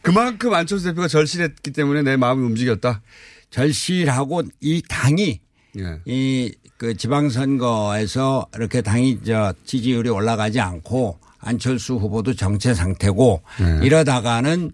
그만큼 0.00 0.52
안철수 0.54 0.86
대표가 0.86 1.06
절실했기 1.06 1.70
때문에 1.70 2.02
내 2.02 2.16
마음이 2.16 2.44
움직였다. 2.44 3.02
절실하고 3.50 4.42
이 4.60 4.82
당이 4.88 5.40
예. 5.78 6.00
이그 6.06 6.96
지방선거에서 6.96 8.46
이렇게 8.56 8.80
당이 8.82 9.20
저 9.24 9.54
지지율이 9.64 10.08
올라가지 10.10 10.58
않고 10.60 11.18
안철수 11.42 11.94
후보도 11.96 12.34
정체 12.34 12.72
상태고 12.72 13.42
네. 13.60 13.86
이러다가는 13.86 14.70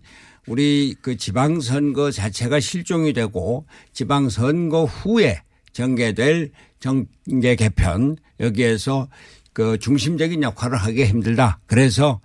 우리 0.47 0.95
그 1.03 1.17
지방선거 1.17 2.11
자체가 2.11 2.61
실종이 2.61 3.13
되고 3.13 3.67
지방선거 3.93 4.85
후에 4.85 5.43
전개될 5.73 6.51
정계 6.81 7.57
개편 7.57 8.17
여기에서 8.41 9.09
그 9.53 9.79
중심적인 9.79 10.43
역할을 10.43 10.79
하기 10.79 11.05
힘들다. 11.05 11.61
그래서 11.67 12.21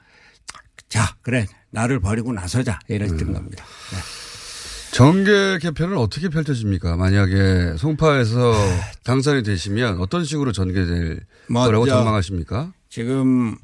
자 0.90 1.16
그래 1.22 1.48
나를 1.72 2.00
버리고 2.00 2.34
나서자 2.34 2.80
이랬던 2.88 3.20
음. 3.22 3.34
겁니다. 3.34 3.66
네. 3.92 3.98
정계 4.92 5.58
개편은 5.60 5.98
어떻게 5.98 6.30
펼쳐집니까? 6.30 6.96
만약에 6.98 7.78
송파에서 7.78 8.54
당선이 9.04 9.42
되시면 9.42 10.00
어떤 10.00 10.24
식으로 10.24 10.52
전개될 10.52 11.20
뭐, 11.50 11.66
거라고 11.66 11.88
저- 11.88 11.96
전망하십니까? 11.96 12.72
지금 12.90 13.58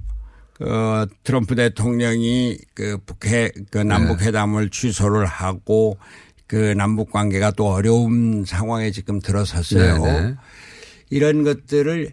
그 0.60 1.08
트럼프 1.24 1.56
대통령이 1.56 2.58
그 2.74 2.98
북해 3.06 3.52
그 3.72 3.78
남북 3.78 4.22
회담을 4.22 4.70
취소를 4.70 5.26
하고 5.26 5.98
그 6.48 6.74
남북 6.74 7.12
관계가 7.12 7.52
또 7.52 7.68
어려운 7.68 8.44
상황에 8.46 8.92
지금 8.92 9.20
들어섰어요. 9.22 10.04
네네. 10.04 10.36
이런 11.10 11.44
것들을 11.44 12.12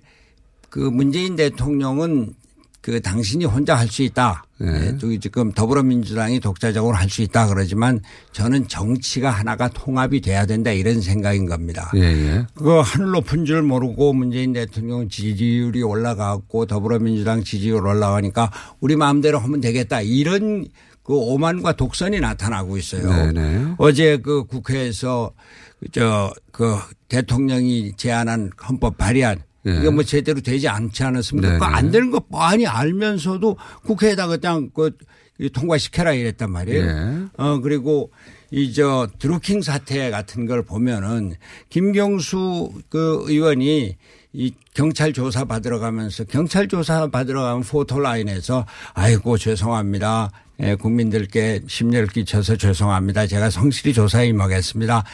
그 0.71 0.79
문재인 0.79 1.35
대통령은 1.37 2.35
그 2.87 3.01
당신이 3.01 3.45
혼자 3.47 3.75
할 3.75 3.89
수 3.89 4.05
있다. 4.05 4.45
네. 4.59 4.71
네. 4.71 4.99
또 4.99 5.19
지금 5.19 5.51
더불어민주당이 5.51 6.39
독자적으로 6.39 6.95
할 6.95 7.11
수 7.11 7.23
있다 7.23 7.49
그러지만 7.49 8.01
저는 8.31 8.69
정치가 8.69 9.29
하나가 9.29 9.67
통합이 9.67 10.21
돼야 10.21 10.47
된다 10.47 10.71
이런 10.71 11.01
생각인 11.01 11.47
겁니다. 11.47 11.91
예, 11.97 12.03
예. 12.03 12.47
그 12.55 12.79
하늘 12.79 13.11
높은 13.11 13.45
줄 13.45 13.63
모르고 13.63 14.13
문재인 14.13 14.53
대통령 14.53 15.09
지지율이 15.09 15.83
올라가고 15.83 16.67
더불어민주당 16.67 17.43
지지율 17.43 17.85
올라가니까 17.85 18.53
우리 18.79 18.95
마음대로 18.95 19.41
하면 19.41 19.61
되겠다 19.61 20.01
이런 20.03 20.69
그 21.03 21.13
오만과 21.13 21.73
독선이 21.73 22.21
나타나고 22.21 22.77
있어요. 22.77 23.33
네네. 23.33 23.75
어제 23.79 24.19
그 24.19 24.45
국회에서 24.45 25.33
저 25.91 26.33
그 26.57 26.79
대통령이 27.09 27.93
제안한 27.99 28.51
헌법 28.67 28.97
발의안 28.97 29.43
네. 29.67 29.79
이게 29.81 29.91
뭐 29.91 30.03
제대로 30.05 30.41
되지 30.41 30.69
않지 30.69 31.03
않았습니까? 31.03 31.49
네네. 31.49 31.59
그거 31.59 31.67
안 31.71 31.91
되는 31.91 32.11
거 32.11 32.21
뻔히 32.21 32.67
알면서도 32.67 33.57
국회에다가 33.85 34.37
그냥 34.37 34.71
그 34.73 34.93
통과시켜라 35.53 36.13
이랬단 36.13 36.51
말이에요. 36.51 36.83
예. 36.87 37.27
어 37.37 37.59
그리고 37.61 38.11
이 38.53 38.73
저 38.73 39.09
드루킹 39.19 39.61
사태 39.61 40.09
같은 40.11 40.47
걸 40.47 40.63
보면은 40.63 41.35
김경수 41.69 42.71
그 42.89 43.25
의원이 43.27 43.97
이 44.33 44.55
경찰 44.73 45.13
조사 45.13 45.45
받으러 45.45 45.79
가면서 45.79 46.25
경찰 46.25 46.69
조사 46.69 47.09
받으러 47.09 47.43
가면 47.43 47.63
포토라인에서 47.63 48.67
아이고 48.95 49.37
죄송합니다. 49.37 50.31
예, 50.63 50.75
국민들께 50.75 51.61
심려를 51.67 52.09
끼쳐서 52.09 52.57
죄송합니다. 52.57 53.27
제가 53.27 53.51
성실히 53.51 53.93
조사에 53.93 54.27
임하겠습니다. 54.29 55.05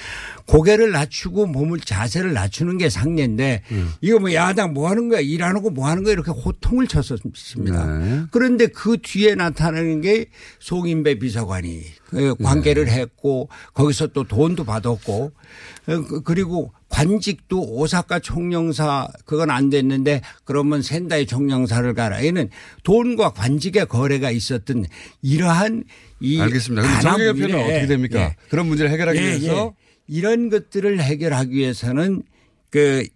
고개를 0.46 0.92
낮추고 0.92 1.46
몸을 1.46 1.80
자세를 1.80 2.32
낮추는 2.32 2.78
게 2.78 2.88
상례인데 2.88 3.62
이거 4.00 4.20
뭐 4.20 4.32
야당 4.34 4.72
뭐 4.72 4.88
하는 4.88 5.08
거야 5.08 5.18
일 5.20 5.42
안 5.42 5.56
하고 5.56 5.70
뭐 5.70 5.88
하는 5.88 6.04
거야 6.04 6.12
이렇게 6.12 6.30
호통을 6.30 6.86
쳤었습니다. 6.86 7.98
네. 7.98 8.22
그런데 8.30 8.68
그 8.68 8.98
뒤에 9.02 9.34
나타나는 9.34 10.00
게 10.02 10.26
송인배 10.60 11.18
비서관이 11.18 11.82
그 12.04 12.34
관계를 12.36 12.88
했고 12.88 13.48
거기서 13.74 14.08
또 14.08 14.22
돈도 14.22 14.62
받았고 14.64 15.32
어, 15.88 16.00
그- 16.06 16.20
그리고 16.22 16.72
관직도 16.92 17.60
오사카 17.60 18.20
총영사 18.20 19.08
그건 19.24 19.50
안 19.50 19.70
됐는데 19.70 20.20
그러면 20.44 20.82
센다이 20.82 21.26
총영사를 21.26 21.92
가라. 21.94 22.24
얘는 22.24 22.50
돈과 22.84 23.30
관직의 23.30 23.86
거래가 23.86 24.30
있었던 24.30 24.84
이러한 25.22 25.84
이 26.20 26.40
알겠습니다. 26.40 26.82
그럼 26.82 27.00
정계 27.00 27.24
개편은 27.24 27.48
단합 27.48 27.66
어떻게 27.66 27.86
됩니까? 27.86 28.20
예. 28.20 28.36
그런 28.50 28.66
문제를 28.66 28.90
해결하기 28.92 29.18
예, 29.18 29.22
위해서 29.22 29.74
예. 29.74 29.82
이런 30.06 30.50
것들을 30.50 31.00
해결하기 31.00 31.52
위해서는 31.52 32.22
그 32.70 33.06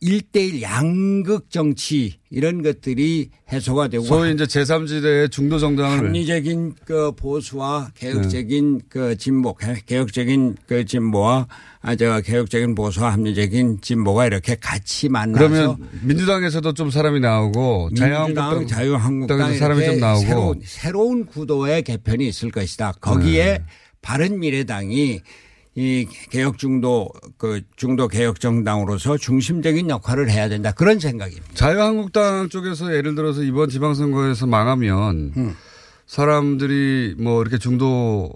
일대일 0.00 0.60
양극 0.60 1.50
정치 1.50 2.18
이런 2.28 2.62
것들이 2.62 3.30
해소가 3.50 3.88
되고 3.88 4.04
소위 4.04 4.32
이제 4.34 4.44
제3지대의 4.44 5.30
중도 5.30 5.58
정당을 5.58 5.98
합리적인 5.98 6.74
그 6.84 7.12
보수와 7.12 7.90
개혁적인 7.94 8.82
그 8.90 9.16
진보, 9.16 9.54
개- 9.54 9.80
개혁적인 9.86 10.56
그 10.66 10.84
진보와 10.84 11.46
아, 11.80 11.96
저 11.96 12.20
개혁적인 12.20 12.74
보수와 12.74 13.12
합리적인 13.12 13.80
진보가 13.80 14.26
이렇게 14.26 14.56
같이 14.56 15.08
만나서 15.08 15.38
그러면 15.48 15.76
민주당에서도 16.02 16.74
좀 16.74 16.90
사람이 16.90 17.20
나오고 17.20 17.90
자유한국당 17.96 18.66
자유한국당 18.66 19.54
사람이 19.56 19.84
좀 19.86 20.00
나오고 20.00 20.20
새로운, 20.26 20.60
새로운 20.64 21.26
구도의 21.26 21.82
개편이 21.82 22.28
있을 22.28 22.50
것이다. 22.50 22.92
거기에 23.00 23.44
네. 23.58 23.64
바른 24.02 24.38
미래당이 24.38 25.20
이 25.76 26.06
개혁 26.30 26.58
중도 26.58 27.08
그 27.36 27.62
중도 27.76 28.06
개혁 28.06 28.38
정당으로서 28.38 29.16
중심적인 29.18 29.90
역할을 29.90 30.30
해야 30.30 30.48
된다 30.48 30.70
그런 30.70 31.00
생각입니다. 31.00 31.54
자유한국당 31.54 32.48
쪽에서 32.48 32.94
예를 32.94 33.14
들어서 33.14 33.42
이번 33.42 33.68
지방선거에서 33.68 34.46
망하면 34.46 35.32
음. 35.36 35.56
사람들이 36.06 37.16
뭐 37.18 37.42
이렇게 37.42 37.58
중도 37.58 38.32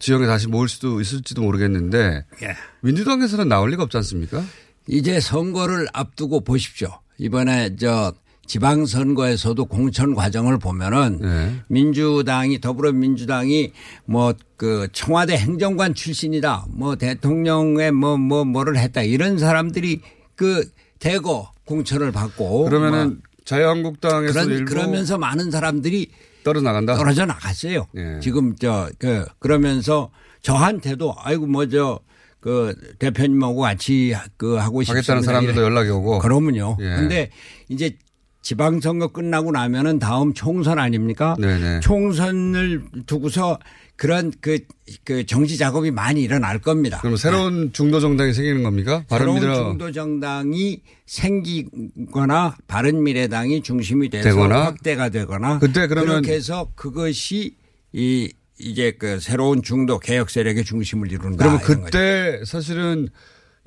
지역에 0.00 0.26
다시 0.26 0.48
모일 0.48 0.68
수도 0.68 1.00
있을지도 1.00 1.42
모르겠는데 1.42 2.24
예. 2.42 2.56
민주당에서는 2.80 3.48
나올 3.48 3.70
리가 3.70 3.84
없지 3.84 3.96
않습니까? 3.98 4.42
이제 4.88 5.20
선거를 5.20 5.86
앞두고 5.92 6.40
보십시오. 6.40 6.88
이번에 7.18 7.76
저 7.76 8.12
지방선거에서도 8.48 9.64
공천 9.66 10.14
과정을 10.14 10.58
보면은 10.58 11.18
네. 11.20 11.54
민주당이 11.68 12.60
더불어민주당이 12.60 13.72
뭐 14.06 14.34
그 14.58 14.88
청와대 14.92 15.36
행정관 15.36 15.94
출신이다. 15.94 16.66
뭐 16.70 16.96
대통령의 16.96 17.92
뭐 17.92 18.16
뭐 18.18 18.44
뭐 18.44 18.64
를 18.64 18.76
했다. 18.76 19.02
이런 19.02 19.38
사람들이 19.38 20.00
그 20.34 20.68
대거 20.98 21.52
공천을 21.64 22.10
받고 22.10 22.64
그러면은 22.64 23.06
뭐 23.06 23.16
자유한국당에서 23.44 24.44
그런 24.44 24.64
그러면서 24.64 25.16
많은 25.16 25.52
사람들이 25.52 26.10
떨어 26.42 26.60
나간다. 26.60 26.96
떨어져 26.96 27.24
나갔어요. 27.24 27.86
예. 27.96 28.18
지금 28.20 28.56
저 28.56 28.90
그 28.98 29.24
그러면서 29.38 30.10
저한테도 30.42 31.14
아이고 31.18 31.46
뭐저 31.46 32.00
그 32.40 32.74
대표님하고 32.98 33.60
같이 33.60 34.12
그 34.36 34.56
하고. 34.56 34.82
하겠다는 34.82 35.22
사람들도. 35.22 35.62
연락이 35.62 35.90
오고. 35.90 36.18
그러면요. 36.18 36.76
예. 36.80 36.96
근데 36.96 37.30
이제 37.68 37.96
지방선거 38.42 39.08
끝나고 39.08 39.52
나면은 39.52 39.98
다음 39.98 40.32
총선 40.32 40.78
아닙니까? 40.78 41.36
네네. 41.38 41.80
총선을 41.80 42.82
두고서 43.06 43.58
그런 43.96 44.32
그, 44.40 44.60
그 45.04 45.26
정치 45.26 45.58
작업이 45.58 45.90
많이 45.90 46.22
일어날 46.22 46.60
겁니다. 46.60 47.00
그럼 47.00 47.16
새로운 47.16 47.72
중도 47.72 47.98
정당이 47.98 48.32
생기는 48.32 48.62
겁니까? 48.62 49.04
새로운 49.08 49.40
바른미래 49.40 49.54
중도 49.56 49.92
정당이 49.92 50.82
생기거나 51.06 52.56
바른미래당이 52.68 53.62
중심이 53.62 54.08
돼서 54.08 54.28
되거나 54.30 54.66
확대가 54.66 55.08
되거나 55.08 55.58
그때 55.58 55.88
그러면 55.88 56.22
그렇게 56.22 56.34
해서 56.34 56.70
그것이 56.76 57.56
이 57.92 58.32
이제 58.60 58.92
그 58.98 59.18
새로운 59.20 59.62
중도 59.62 59.98
개혁 59.98 60.30
세력의 60.30 60.64
중심을 60.64 61.08
이룬다. 61.08 61.36
그러면 61.36 61.60
이런 61.60 61.80
거죠. 61.80 61.84
그때 61.84 62.40
사실은 62.44 63.08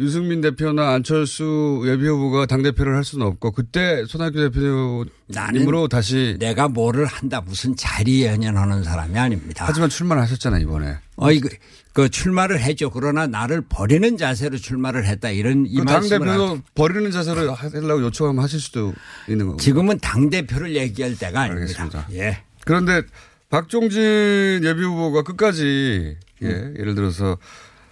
유승민 0.01 0.41
대표나 0.41 0.89
안철수 0.93 1.83
예비후보가 1.85 2.47
당대표를 2.47 2.95
할 2.95 3.03
수는 3.03 3.25
없고 3.27 3.51
그때 3.51 4.03
손학규 4.07 4.39
대표님으로 4.39 5.87
다시 5.87 6.35
내가 6.39 6.67
뭐를 6.67 7.05
한다 7.05 7.41
무슨 7.45 7.75
자리 7.75 8.25
연연하는 8.25 8.83
사람이 8.83 9.17
아닙니다. 9.17 9.63
하지만 9.67 9.89
출마하셨잖아요 9.89 10.61
이번에. 10.63 10.97
어, 11.17 11.31
이거, 11.31 11.49
그 11.93 12.09
출마를 12.09 12.59
했죠. 12.59 12.89
그러나 12.89 13.27
나를 13.27 13.61
버리는 13.69 14.17
자세로 14.17 14.57
출마를 14.57 15.05
했다. 15.05 15.29
이런 15.29 15.65
이 15.67 15.75
그 15.77 15.83
말씀을 15.83 16.19
당대표도 16.25 16.55
하- 16.55 16.61
버리는 16.73 17.11
자세를 17.11 17.51
하려고 17.53 18.01
요청하면 18.01 18.43
하실 18.43 18.59
수도 18.59 18.93
있는 19.29 19.45
거고. 19.47 19.57
지금은 19.59 19.99
당대표를 19.99 20.75
얘기할 20.75 21.15
때가 21.17 21.41
아닙니다. 21.41 21.83
알겠습니다. 21.83 22.07
예. 22.13 22.39
그런데 22.65 23.03
박종진 23.51 24.61
예비후보가 24.63 25.21
끝까지 25.23 26.17
예, 26.41 26.47
음. 26.47 26.75
예를 26.79 26.95
들어서 26.95 27.37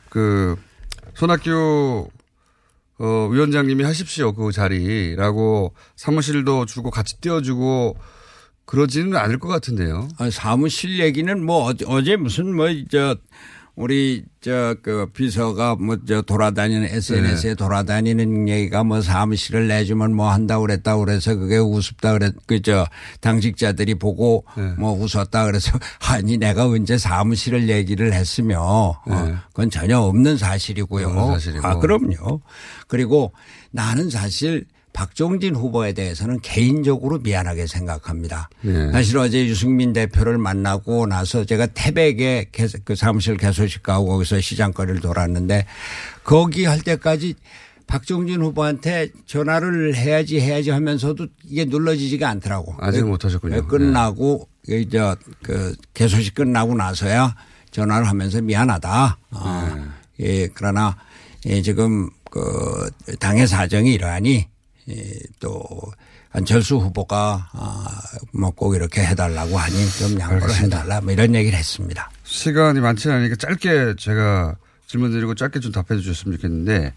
그 0.09 0.55
손학규 1.19 2.07
어, 2.99 3.27
위원장님이 3.29 3.83
하십시오 3.83 4.31
그 4.31 4.53
자리라고 4.53 5.73
사무실도 5.97 6.65
주고 6.65 6.91
같이 6.91 7.19
띄워주고 7.19 7.97
그러지는 8.63 9.17
않을 9.17 9.37
것 9.39 9.49
같은데요. 9.49 10.07
아, 10.17 10.29
사무실 10.29 10.99
얘기는 11.01 11.45
뭐 11.45 11.73
어제, 11.87 12.15
무슨 12.15 12.55
뭐저 12.55 13.17
우리 13.79 14.25
저 14.41 14.75
그 14.83 15.07
비서가 15.13 15.75
뭐 15.75 15.97
저 16.05 16.21
돌아다니는 16.21 16.83
SNS에 16.89 17.51
네. 17.51 17.55
돌아다니는 17.55 18.49
얘기가 18.49 18.83
뭐 18.83 19.01
사무실을 19.01 19.67
내주면 19.69 20.13
뭐 20.13 20.29
한다고 20.31 20.65
그랬다 20.65 20.97
그래서 20.97 21.35
그게 21.35 21.57
우습다 21.57 22.13
그랬 22.13 22.33
그저 22.45 22.85
당직자들이 23.21 23.95
보고 23.95 24.43
네. 24.57 24.73
뭐 24.77 24.91
웃었다 24.91 25.45
그래서 25.45 25.71
아니 26.09 26.37
내가 26.37 26.67
언제 26.67 26.97
사무실을 26.97 27.69
얘기를 27.69 28.13
했으며 28.13 28.61
어, 28.61 29.01
네. 29.07 29.35
그건 29.47 29.69
전혀 29.69 29.97
없는 29.97 30.37
사실이고요. 30.37 31.07
없는 31.07 31.33
사실이고. 31.39 31.65
아 31.67 31.79
그럼요. 31.79 32.41
그리고 32.87 33.31
나는 33.71 34.09
사실 34.09 34.65
박종진 34.93 35.55
후보에 35.55 35.93
대해서는 35.93 36.39
개인적으로 36.41 37.19
미안하게 37.19 37.67
생각합니다. 37.67 38.49
네. 38.61 38.91
사실 38.91 39.17
어제 39.17 39.45
유승민 39.45 39.93
대표를 39.93 40.37
만나고 40.37 41.05
나서 41.07 41.45
제가 41.45 41.67
태백에 41.67 42.47
개- 42.51 42.67
그 42.83 42.95
사무실 42.95 43.37
개소식 43.37 43.83
가고 43.83 44.07
거기서 44.07 44.41
시장거리를 44.41 44.99
돌았는데 45.01 45.65
거기 46.23 46.65
할 46.65 46.81
때까지 46.81 47.35
박종진 47.87 48.41
후보한테 48.41 49.09
전화를 49.25 49.95
해야지 49.95 50.39
해야지 50.39 50.69
하면서도 50.69 51.27
이게 51.45 51.65
눌러지지가 51.65 52.29
않더라고. 52.29 52.75
아직 52.79 53.03
못 53.05 53.25
하셨군요. 53.25 53.55
네. 53.55 53.61
끝나고 53.67 54.47
저그 54.91 55.75
개소식 55.93 56.35
끝나고 56.35 56.75
나서야 56.75 57.35
전화를 57.71 58.07
하면서 58.07 58.41
미안하다. 58.41 59.17
어, 59.31 59.73
네. 60.17 60.25
예, 60.25 60.47
그러나 60.53 60.97
예, 61.47 61.61
지금 61.61 62.09
그 62.29 62.89
당의 63.19 63.47
사정이 63.47 63.93
이러하니 63.93 64.35
예, 64.35 64.47
또 65.39 65.59
안철수 66.31 66.77
후보가 66.77 67.49
아뭐 67.53 68.51
꼭 68.51 68.75
이렇게 68.75 69.03
해달라고 69.05 69.57
하니 69.57 69.89
좀 69.97 70.19
양보를 70.19 70.43
알겠습니다. 70.43 70.77
해달라 70.77 71.01
뭐 71.01 71.11
이런 71.11 71.35
얘기를 71.35 71.57
했습니다. 71.57 72.11
시간이 72.23 72.79
많지 72.79 73.09
않으니까 73.09 73.35
짧게 73.35 73.95
제가 73.97 74.55
질문 74.85 75.11
드리고 75.11 75.35
짧게 75.35 75.59
좀 75.59 75.71
답해 75.71 75.99
주셨으면 75.99 76.37
좋겠는데 76.37 76.93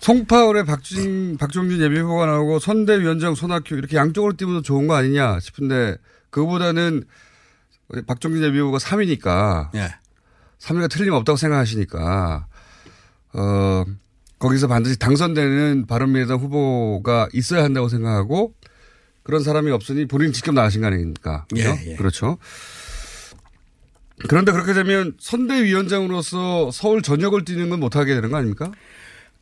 송파울에 0.00 0.64
박진, 0.64 1.36
박종진 1.36 1.80
예비후보가 1.82 2.26
나오고 2.26 2.58
선대위원장 2.58 3.34
손학규 3.34 3.74
이렇게 3.74 3.96
양쪽으로 3.96 4.32
띄우면 4.36 4.62
좋은 4.62 4.86
거 4.86 4.94
아니냐 4.94 5.40
싶은데 5.40 5.96
그거보다는 6.30 7.04
박종진 8.06 8.42
예비후보가 8.44 8.78
3위니까 8.78 9.74
예. 9.74 9.94
3위가 10.58 10.90
틀림없다고 10.90 11.36
생각하시니까 11.36 12.46
어 13.34 13.84
거기서 14.40 14.68
반드시 14.68 14.98
당선되는 14.98 15.86
바른미래당 15.86 16.38
후보가 16.38 17.28
있어야 17.32 17.62
한다고 17.62 17.88
생각하고 17.88 18.54
그런 19.22 19.42
사람이 19.42 19.70
없으니 19.70 20.06
본인 20.06 20.32
직접 20.32 20.52
나가신 20.52 20.80
거 20.80 20.88
아닙니까? 20.88 21.46
그죠? 21.50 21.68
예, 21.84 21.92
예. 21.92 21.96
그렇죠. 21.96 22.38
그런데 24.28 24.50
그렇게 24.52 24.72
되면 24.72 25.14
선대위원장으로서 25.18 26.70
서울 26.72 27.02
전역을 27.02 27.44
뛰는 27.44 27.70
건 27.70 27.80
못하게 27.80 28.14
되는 28.14 28.30
거 28.30 28.38
아닙니까? 28.38 28.72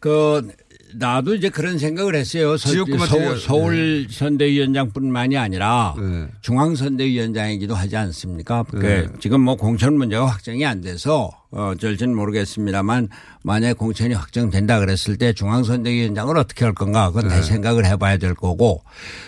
그 0.01 0.49
나도 0.95 1.35
이제 1.35 1.49
그런 1.51 1.79
생각을 1.79 2.15
했어요. 2.15 2.57
서, 2.57 2.71
서울, 2.71 2.85
되게- 2.87 3.37
서울 3.41 4.07
선대위원장뿐만이 4.11 5.37
아니라 5.37 5.95
네. 5.99 6.27
중앙 6.41 6.75
선대위원장이기도 6.75 7.75
하지 7.75 7.97
않습니까? 7.97 8.63
그 8.65 8.77
네. 8.77 9.07
지금 9.21 9.41
뭐 9.43 9.57
공천 9.57 9.95
문제가 9.97 10.27
확정이 10.27 10.65
안 10.65 10.81
돼서 10.81 11.31
어, 11.51 11.73
절진 11.79 12.15
모르겠습니다만 12.15 13.09
만약에 13.43 13.73
공천이 13.75 14.15
확정된다 14.15 14.79
그랬을 14.81 15.17
때 15.17 15.33
중앙 15.33 15.65
선대위원장을 15.65 16.37
어떻게 16.37 16.65
할 16.65 16.75
건가 16.75 17.09
그건 17.09 17.29
네. 17.29 17.35
다시 17.37 17.49
생각을 17.51 17.85
해봐야 17.87 18.17
될 18.17 18.35
거고 18.35 18.83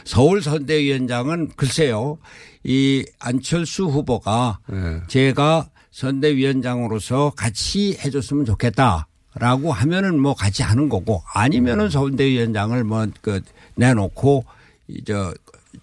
서울 0.04 0.42
선대위원장은 0.42 1.50
글쎄요 1.56 2.18
이 2.64 3.04
안철수 3.18 3.84
후보가 3.86 4.58
네. 4.68 5.00
제가 5.08 5.68
선대위원장으로서 5.92 7.32
같이 7.36 7.96
해줬으면 8.04 8.44
좋겠다. 8.44 9.06
라고 9.38 9.72
하면은 9.72 10.18
뭐 10.20 10.34
같이 10.34 10.62
하는 10.62 10.88
거고 10.88 11.22
아니면은 11.34 11.88
선대위원장을 11.90 12.82
뭐 12.84 13.06
그 13.20 13.40
내놓고 13.76 14.44
이저 14.88 15.32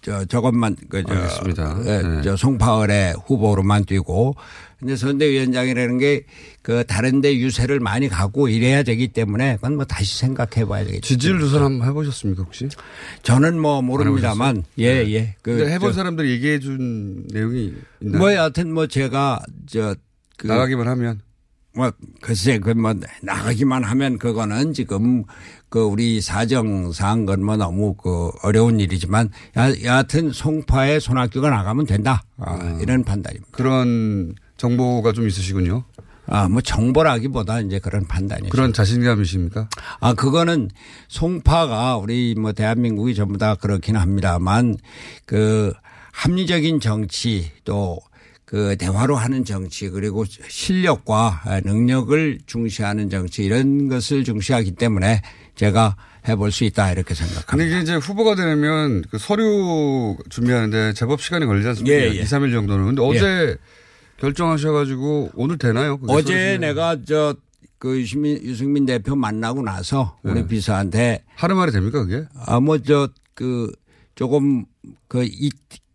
저 0.02 0.24
저것만 0.26 0.76
그저. 0.90 1.14
예, 1.86 2.02
네. 2.02 2.22
저 2.22 2.36
송파을의 2.36 3.14
후보로만 3.26 3.84
뛰고 3.86 4.36
근데 4.78 4.96
선대위원장이라는 4.96 5.98
게 5.98 6.24
그 6.68 6.84
다른데 6.84 7.38
유세를 7.38 7.80
많이 7.80 8.08
가고 8.10 8.46
이래야 8.50 8.82
되기 8.82 9.08
때문에 9.08 9.54
그건 9.56 9.76
뭐 9.76 9.86
다시 9.86 10.18
생각해 10.18 10.66
봐야 10.66 10.84
되겠죠. 10.84 11.00
지지율 11.00 11.40
조사 11.40 11.64
한번 11.64 11.88
해보셨습니까 11.88 12.42
혹시? 12.42 12.68
저는 13.22 13.58
뭐 13.58 13.80
모릅니다만 13.80 14.64
예 14.78 14.84
예. 15.10 15.34
그 15.40 15.66
해본 15.66 15.92
저 15.92 15.96
사람들이 15.96 16.30
얘기해 16.32 16.58
준 16.58 17.24
내용이 17.32 17.72
있나요? 18.02 18.18
뭐 18.20 18.34
여하튼 18.34 18.74
뭐 18.74 18.86
제가 18.86 19.40
저 19.66 19.96
그 20.36 20.46
나가기만 20.46 20.86
하면 20.88 21.22
뭐 21.74 21.92
글쎄 22.20 22.58
그 22.58 22.70
뭐 22.74 22.94
나가기만 23.22 23.84
하면 23.84 24.18
그거는 24.18 24.72
지금 24.72 25.24
그 25.68 25.80
우리 25.80 26.20
사정상 26.20 27.26
건 27.26 27.42
뭐 27.42 27.56
너무 27.56 27.94
그 27.94 28.30
어려운 28.42 28.80
일이지만 28.80 29.30
여, 29.56 29.74
여하튼 29.84 30.32
송파에 30.32 30.98
손학규가 30.98 31.50
나가면 31.50 31.86
된다 31.86 32.22
아, 32.38 32.78
이런 32.80 33.04
판단입니다. 33.04 33.48
그런 33.52 34.34
정보가 34.56 35.12
좀 35.12 35.28
있으시군요. 35.28 35.84
아, 36.30 36.48
뭐 36.48 36.60
정보라기보다 36.60 37.60
이제 37.60 37.78
그런 37.78 38.06
판단이죠. 38.06 38.50
그런 38.50 38.72
자신감이십니까? 38.72 39.68
아, 40.00 40.14
그거는 40.14 40.68
송파가 41.08 41.96
우리 41.96 42.34
뭐 42.34 42.52
대한민국이 42.52 43.14
전부 43.14 43.38
다 43.38 43.54
그렇긴 43.54 43.96
합니다만 43.96 44.76
그 45.26 45.72
합리적인 46.12 46.80
정치 46.80 47.50
또 47.64 47.98
그 48.48 48.76
대화로 48.78 49.14
하는 49.14 49.44
정치 49.44 49.90
그리고 49.90 50.24
실력과 50.48 51.42
능력을 51.66 52.38
중시하는 52.46 53.10
정치 53.10 53.44
이런 53.44 53.88
것을 53.88 54.24
중시하기 54.24 54.70
때문에 54.76 55.20
제가 55.54 55.96
해볼 56.26 56.50
수 56.50 56.64
있다 56.64 56.92
이렇게 56.92 57.12
생각합니다. 57.12 57.50
근데 57.50 57.66
이게 57.66 57.80
이제 57.80 57.96
후보가 57.96 58.36
되면 58.36 59.04
그 59.10 59.18
서류 59.18 60.16
준비하는데 60.30 60.94
제법 60.94 61.20
시간이 61.20 61.44
걸리지 61.44 61.68
않습니까? 61.68 61.94
예, 61.94 62.04
예. 62.06 62.22
2, 62.22 62.24
3일 62.24 62.50
정도는. 62.52 62.86
근데 62.86 63.02
어제 63.02 63.56
결정하셔가지고 64.16 65.32
오늘 65.34 65.58
되나요? 65.58 65.98
어제 66.08 66.56
내가 66.58 66.96
저 67.04 67.36
그 67.78 68.00
유승민 68.00 68.86
대표 68.86 69.14
만나고 69.14 69.62
나서 69.62 70.16
우리 70.24 70.40
네. 70.40 70.46
비서한테 70.48 71.22
하루 71.36 71.54
만에 71.54 71.70
됩니까 71.70 72.02
그게? 72.04 72.24
아 72.34 72.58
뭐 72.58 72.78
저 72.82 73.08
그 73.34 73.70
조금 74.16 74.64
그 75.06 75.22
이, 75.24 75.48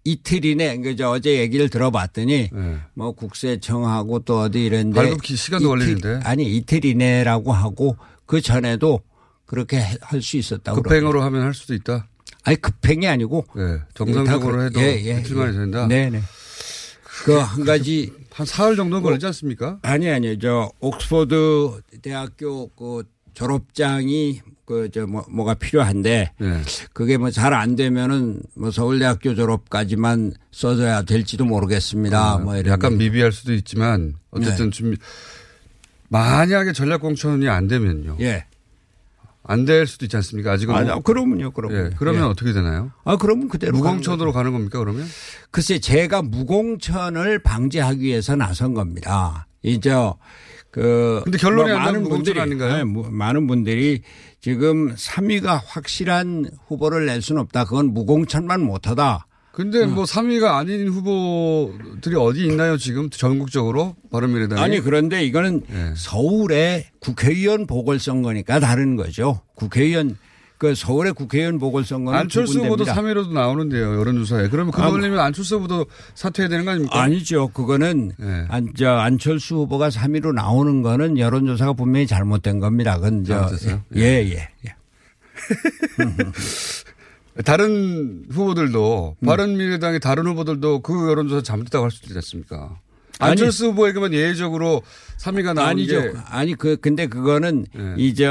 이틀 0.06 0.44
이내 0.44 0.78
그저 0.78 1.10
어제 1.12 1.40
얘기를 1.40 1.70
들어봤더니 1.70 2.50
네. 2.52 2.78
뭐 2.94 3.12
국세청하고 3.14 4.20
또 4.20 4.40
어디 4.42 4.66
이런데 4.66 4.96
발급기 5.02 5.36
시간도 5.36 5.68
걸리는데. 5.70 6.20
아니 6.24 6.56
이틀 6.58 6.84
이내라고 6.86 7.54
하고 7.54 7.96
그 8.26 8.42
전에도 8.42 9.02
그렇게 9.46 9.78
할 10.02 10.22
수 10.22 10.38
있었다고 10.38 10.82
급행으로 10.82 11.22
하면 11.24 11.44
할 11.44 11.54
수도 11.54 11.74
있다. 11.74 12.08
아니 12.44 12.58
급행이 12.58 13.08
아니고 13.08 13.46
네. 13.56 13.80
정상적으로 13.94 14.58
다 14.58 14.64
해도 14.64 14.80
그- 14.80 14.82
예, 14.82 15.02
예, 15.06 15.20
이틀 15.22 15.36
만에 15.38 15.50
예. 15.54 15.58
된다. 15.58 15.88
네네. 15.88 16.22
그 17.26 17.40
한 17.42 17.64
가지 17.64 18.12
한 18.32 18.46
사흘 18.46 18.76
정도 18.76 18.98
는 18.98 19.04
걸리지 19.04 19.26
않습니까? 19.28 19.78
아니 19.84 20.10
아니 20.10 20.38
저 20.40 20.72
옥스퍼드 20.80 21.82
대학교 22.02 22.68
그 22.70 23.04
졸업장이 23.34 24.42
그저 24.66 25.06
뭐 25.06 25.26
뭐가 25.30 25.56
필요한데 25.56 26.32
네. 26.40 26.62
그게 26.94 27.18
뭐 27.18 27.30
잘 27.32 27.54
안 27.54 27.76
되면은 27.76 28.42
뭐 28.56 28.72
서울대학교 28.72 29.36
졸업까지만 29.36 30.34
써줘야 30.52 31.02
될지도 31.02 31.44
모르겠습니다. 31.46 32.38
뭐 32.40 32.56
이런 32.56 32.70
아, 32.72 32.74
약간 32.74 32.92
게. 32.92 32.98
미비할 32.98 33.32
수도 33.32 33.54
있지만 33.54 34.16
어쨌든 34.32 34.72
준비 34.72 34.98
만약에 36.10 36.74
전략공천이 36.74 37.48
안 37.50 37.68
되면요. 37.68 38.18
예. 38.22 38.46
안 39.46 39.66
될 39.66 39.86
수도 39.88 40.06
있지 40.06 40.16
않습니까? 40.16 40.54
아직은 40.54 40.74
아, 40.74 40.82
뭐- 40.84 41.02
그러면요, 41.02 41.52
그러면. 41.52 41.88
예, 41.92 41.96
그러면 41.98 42.22
예. 42.24 42.28
어떻게 42.28 42.54
되나요? 42.54 42.92
아, 43.04 43.18
그러면 43.18 43.50
그대로. 43.50 43.74
가는 43.74 43.84
무공천으로 43.84 44.28
거죠. 44.32 44.38
가는 44.38 44.54
겁니까 44.54 44.80
그러면? 44.80 45.06
글쎄, 45.52 45.80
제가 45.80 46.22
무공천을 46.22 47.40
방지하기 47.40 48.00
위해서 48.02 48.38
나선 48.38 48.74
겁니다. 48.74 49.48
이제 49.62 49.92
그. 50.72 51.20
근데 51.26 51.38
결론이 51.38 51.72
안 51.72 51.78
나면 51.78 51.84
많은 51.86 52.04
무공천 52.04 52.24
분들이 52.24 52.40
아닌가요? 52.40 52.78
네, 52.78 52.84
뭐 52.86 53.10
많은 53.12 53.46
분들이 53.48 54.02
지금 54.44 54.94
3위가 54.94 55.62
확실한 55.66 56.50
후보를 56.68 57.06
낼 57.06 57.22
수는 57.22 57.42
없다. 57.44 57.64
그건 57.64 57.94
무공천만 57.94 58.60
못하다. 58.62 59.26
근데 59.54 59.86
뭐 59.86 60.04
3위가 60.04 60.56
아닌 60.56 60.90
후보들이 60.90 62.18
어디 62.18 62.44
있나요 62.48 62.76
지금 62.76 63.10
전국적으로 63.10 63.96
바른미래당이? 64.12 64.62
아니 64.62 64.82
그런데 64.82 65.24
이거는 65.24 65.62
예. 65.72 65.94
서울의 65.96 66.88
국회의원 67.00 67.68
보궐선거니까 67.68 68.60
다른 68.60 68.98
거죠. 68.98 69.40
국회의원 69.56 70.18
그 70.64 70.76
서울의 70.76 71.12
국회의원 71.12 71.60
보궐선거는 71.60 72.18
안철수 72.18 72.60
후보도 72.60 72.86
구분됩니다. 72.86 73.02
3위로도 73.02 73.34
나오는데요 73.34 74.00
여론조사에. 74.00 74.48
그러면 74.48 74.72
그 74.72 74.82
아, 74.82 74.90
돌리면 74.90 75.20
안철수 75.20 75.58
후보도 75.58 75.88
사퇴해야 76.16 76.48
되는 76.48 76.64
거 76.64 76.72
아닙니까? 76.72 77.02
아니죠. 77.02 77.50
그거는 77.50 78.14
예. 78.22 78.46
안, 78.48 78.72
저 78.78 78.92
안철수 78.92 79.56
후보가 79.56 79.90
3위로 79.90 80.32
나오는 80.32 80.82
거는 80.82 81.18
여론조사가 81.18 81.74
분명히 81.74 82.08
잘못된 82.08 82.62
겁니다. 82.62 82.96
그건 82.96 83.26
저 83.26 83.34
잘못됐어요? 83.34 83.82
예, 83.98 84.02
예, 84.02 84.48
예. 84.66 84.76
다른 87.44 88.24
후보들도 88.32 89.18
음. 89.20 89.26
바른미래당의 89.26 90.00
다른 90.00 90.28
후보들도 90.28 90.80
그 90.80 91.10
여론조사 91.10 91.42
잘못됐다고 91.42 91.84
할 91.84 91.92
수도 91.92 92.08
있지 92.08 92.18
않습니까? 92.20 92.80
아니. 93.20 93.32
안철수 93.32 93.68
후보에게만 93.68 94.14
예외적으로 94.14 94.82
3위가 95.20 95.54
나오는 95.54 95.62
아니죠. 95.72 96.02
게 96.02 96.14
아니 96.28 96.56
그 96.56 96.76
근데 96.78 97.08
그거는 97.08 97.66
예. 97.78 97.94
이제 97.98 98.28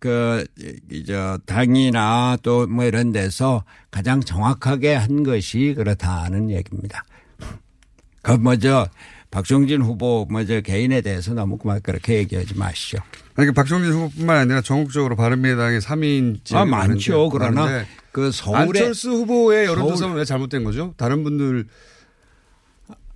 그 0.00 0.44
이제 0.90 1.14
당이나 1.46 2.38
또 2.42 2.66
뭐 2.66 2.84
이런 2.84 3.12
데서 3.12 3.64
가장 3.90 4.20
정확하게 4.20 4.94
한 4.94 5.22
것이 5.22 5.74
그렇다는 5.76 6.50
얘기입니다. 6.50 7.04
그 8.22 8.32
뭐저 8.32 8.88
박종진 9.30 9.82
후보 9.82 10.26
뭐저 10.30 10.60
개인에 10.62 11.00
대해서 11.00 11.34
너무 11.34 11.58
그만 11.58 11.80
그렇게 11.82 12.14
얘기하지 12.16 12.54
마시죠. 12.56 12.98
아니 13.34 13.46
그 13.46 13.52
박정진 13.52 13.92
후보뿐만 13.92 14.36
아니라 14.36 14.60
전국적으로 14.62 15.16
바른미래당의 15.16 15.80
3위인 15.80 16.54
아 16.54 16.64
많죠. 16.64 17.28
그러나 17.30 17.84
그 18.10 18.30
서울에 18.32 18.58
안철수 18.80 19.10
후보의 19.10 19.66
여론조사는 19.66 20.16
왜 20.16 20.24
잘못된 20.24 20.64
거죠? 20.64 20.94
다른 20.96 21.22
분들 21.24 21.66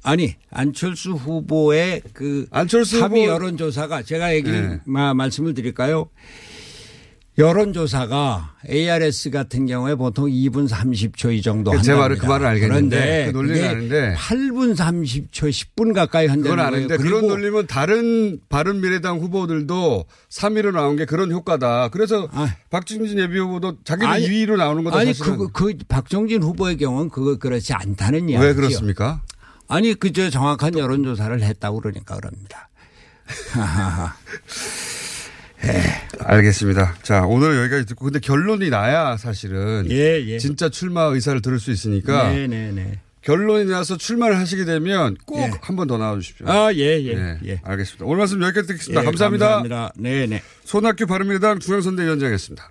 아니 0.06 0.36
안철수 0.50 1.12
후보의 1.14 2.00
그 2.12 2.46
안철수 2.52 3.00
3위 3.00 3.22
후보- 3.24 3.26
여론조사가 3.26 4.02
제가 4.04 4.34
얘기 4.36 4.48
네. 4.52 4.78
마, 4.84 5.12
말씀을 5.14 5.52
드릴까요? 5.52 6.08
여론조사가 7.38 8.54
ARS 8.70 9.28
같은 9.30 9.66
경우에 9.66 9.94
보통 9.94 10.26
2분 10.30 10.66
30초 10.68 11.34
이 11.36 11.42
정도 11.42 11.70
그 11.72 11.76
한다. 11.76 11.82
제 11.82 11.92
말을 11.94 12.16
그 12.16 12.24
말을 12.24 12.46
알겠는데 12.46 12.96
그런데 12.96 13.26
그 13.26 13.36
논리는 13.36 13.56
그게 13.56 13.68
아는데 13.68 14.14
8분 14.16 14.74
30초 14.74 15.50
10분 15.50 15.92
가까이 15.92 16.28
한다는 16.28 16.56
그건. 16.56 16.60
아는데 16.60 16.96
그런 16.96 17.26
논리면 17.26 17.66
다른 17.66 18.38
바른 18.48 18.80
미래당 18.80 19.18
후보들도 19.18 20.06
3위로 20.30 20.72
나온 20.72 20.96
게 20.96 21.04
그런 21.04 21.30
효과다. 21.30 21.88
그래서 21.88 22.26
아. 22.32 22.54
박진진 22.70 23.18
예비 23.18 23.38
후보도 23.38 23.78
자기도 23.84 24.06
아니, 24.08 24.26
2위로 24.26 24.56
나오는 24.56 24.82
거다 24.84 24.98
아니. 24.98 25.12
그, 25.12 25.48
그 25.52 25.74
박정진 25.88 26.42
후보의 26.42 26.78
경우는 26.78 27.10
그거 27.10 27.36
그렇지 27.36 27.74
않다는 27.74 28.30
이야기죠. 28.30 28.46
왜 28.48 28.54
그렇습니까? 28.54 29.20
아니 29.68 29.94
그저 29.94 30.30
정확한 30.30 30.78
여론조사를 30.78 31.42
했다고 31.42 31.80
그러니까 31.80 32.16
그럽니다. 32.16 32.68
알겠습니다. 36.20 36.94
자, 37.02 37.22
오늘 37.22 37.56
여기까지 37.58 37.86
듣고 37.86 38.04
근데 38.04 38.20
결론이 38.20 38.70
나야 38.70 39.16
사실은 39.16 39.86
예, 39.90 40.22
예. 40.26 40.38
진짜 40.38 40.68
출마 40.68 41.04
의사를 41.04 41.40
들을 41.42 41.58
수 41.58 41.70
있으니까 41.70 42.30
네 42.30 42.46
네 42.46 42.70
네. 42.72 43.00
결론이 43.22 43.64
나서 43.64 43.96
출마를 43.96 44.38
하시게 44.38 44.64
되면 44.64 45.16
꼭 45.26 45.38
예. 45.40 45.50
한번 45.60 45.88
더 45.88 45.98
나와 45.98 46.14
주십시오. 46.16 46.46
아, 46.48 46.72
예, 46.74 47.02
예. 47.02 47.14
네, 47.14 47.38
예. 47.46 47.60
알겠습니다. 47.64 48.04
오늘 48.04 48.18
말씀 48.18 48.40
여기까지 48.40 48.68
듣겠습니다. 48.68 49.00
예, 49.00 49.04
감사합니다. 49.04 49.46
감사합니다. 49.46 49.92
네 49.96 50.26
네. 50.26 50.42
손학규 50.64 51.06
바른미래당 51.06 51.58
중앙선대위원장이었습니다. 51.58 52.70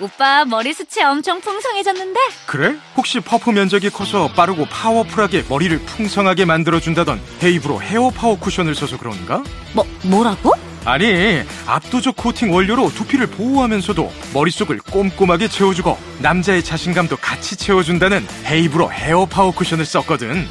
오빠 0.00 0.44
머리 0.46 0.72
숱이 0.72 1.04
엄청 1.04 1.40
풍성해졌는데? 1.40 2.18
그래? 2.46 2.76
혹시 2.96 3.20
퍼프 3.20 3.50
면적이 3.50 3.90
커서 3.90 4.28
빠르고 4.28 4.66
파워풀하게 4.66 5.44
머리를 5.48 5.78
풍성하게 5.80 6.46
만들어준다던 6.46 7.20
헤이브로 7.42 7.82
헤어 7.82 8.10
파워 8.10 8.38
쿠션을 8.38 8.74
써서 8.74 8.96
그런가? 8.96 9.42
뭐, 9.74 9.84
뭐라고? 10.04 10.54
아니, 10.86 11.42
압도적 11.66 12.16
코팅 12.16 12.54
원료로 12.54 12.90
두피를 12.94 13.26
보호하면서도 13.26 14.10
머릿속을 14.32 14.78
꼼꼼하게 14.78 15.48
채워주고 15.48 15.98
남자의 16.20 16.64
자신감도 16.64 17.18
같이 17.18 17.56
채워준다는 17.56 18.26
헤이브로 18.46 18.90
헤어 18.90 19.26
파워 19.26 19.50
쿠션을 19.50 19.84
썼거든. 19.84 20.48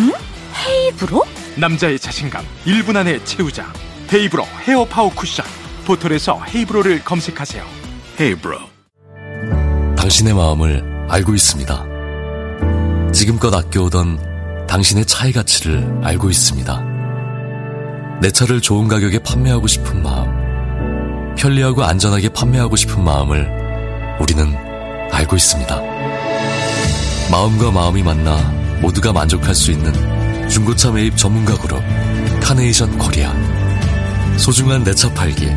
응? 0.00 0.12
헤이브로? 0.66 1.24
남자의 1.56 1.98
자신감 2.00 2.44
1분 2.66 2.96
안에 2.96 3.22
채우자. 3.24 3.72
헤이브로 4.12 4.44
헤어 4.66 4.84
파워 4.84 5.10
쿠션. 5.10 5.46
포털에서 5.86 6.42
헤이브로를 6.52 7.04
검색하세요. 7.04 7.64
헤이브로. 8.20 8.77
당신의 10.08 10.32
마음을 10.32 11.06
알고 11.10 11.34
있습니다. 11.34 11.84
지금껏 13.12 13.54
아껴오던 13.54 14.66
당신의 14.66 15.04
차의 15.04 15.34
가치를 15.34 16.00
알고 16.02 16.30
있습니다. 16.30 16.82
내 18.22 18.30
차를 18.30 18.62
좋은 18.62 18.88
가격에 18.88 19.18
판매하고 19.18 19.66
싶은 19.66 20.02
마음, 20.02 21.34
편리하고 21.36 21.84
안전하게 21.84 22.30
판매하고 22.30 22.74
싶은 22.74 23.04
마음을 23.04 23.50
우리는 24.18 24.56
알고 25.12 25.36
있습니다. 25.36 25.78
마음과 27.30 27.70
마음이 27.70 28.02
만나 28.02 28.38
모두가 28.80 29.12
만족할 29.12 29.54
수 29.54 29.72
있는 29.72 29.92
중고차 30.48 30.90
매입 30.90 31.18
전문가 31.18 31.54
그룹 31.58 31.82
카네이션 32.40 32.96
코리아. 32.96 33.30
소중한 34.38 34.84
내 34.84 34.94
차 34.94 35.12
팔기 35.12 35.50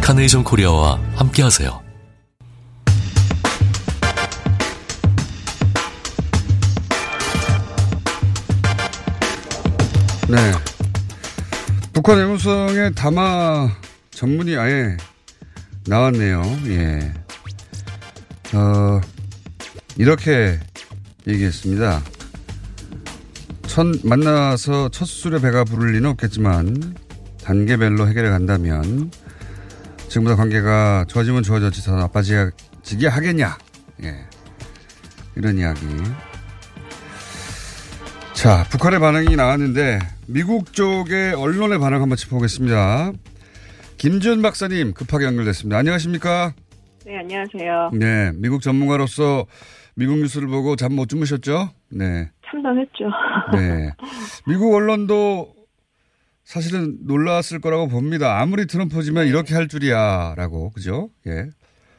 카네이션 0.00 0.42
코리아와 0.42 0.98
함께하세요. 1.14 1.81
네. 10.28 10.52
북한 11.92 12.18
외무성의 12.18 12.94
담화 12.94 13.70
전문이 14.10 14.56
아예 14.56 14.96
나왔네요. 15.86 16.42
예. 16.66 17.12
어, 18.54 19.00
이렇게 19.96 20.58
얘기했습니다. 21.26 22.02
첫, 23.66 23.86
만나서 24.04 24.90
첫 24.90 25.06
술에 25.06 25.40
배가 25.40 25.64
부를 25.64 25.92
리는 25.92 26.08
없겠지만, 26.10 26.94
단계별로 27.42 28.06
해결해 28.08 28.30
간다면, 28.30 29.10
지금보다 30.08 30.36
관계가 30.36 31.06
좋아지면 31.08 31.42
좋아졌지 31.42 31.82
더 31.82 31.96
나빠지게 31.96 33.08
하겠냐. 33.08 33.58
예. 34.04 34.26
이런 35.36 35.58
이야기. 35.58 35.86
자, 38.42 38.64
북한의 38.70 38.98
반응이 38.98 39.36
나왔는데 39.36 39.98
미국 40.26 40.72
쪽의 40.72 41.34
언론의 41.34 41.78
반응 41.78 42.02
한번 42.02 42.16
짚어보겠습니다. 42.16 43.12
김준 43.98 44.42
박사님 44.42 44.94
급하게 44.94 45.26
연결됐습니다. 45.26 45.78
안녕하십니까? 45.78 46.52
네, 47.06 47.18
안녕하세요. 47.18 47.90
네, 47.94 48.32
미국 48.36 48.60
전문가로서 48.62 49.46
미국 49.94 50.18
뉴스를 50.18 50.48
보고 50.48 50.74
잠 50.74 50.92
못 50.96 51.08
주무셨죠? 51.08 51.70
네. 51.90 52.30
참담했죠. 52.50 53.04
네. 53.52 53.90
미국 54.48 54.74
언론도 54.74 55.54
사실은 56.42 56.98
놀랐을 57.06 57.60
거라고 57.60 57.86
봅니다. 57.88 58.40
아무리 58.40 58.66
트럼프지만 58.66 59.26
이렇게 59.28 59.54
할 59.54 59.68
줄이야라고 59.68 60.70
그죠? 60.70 61.10
예. 61.28 61.46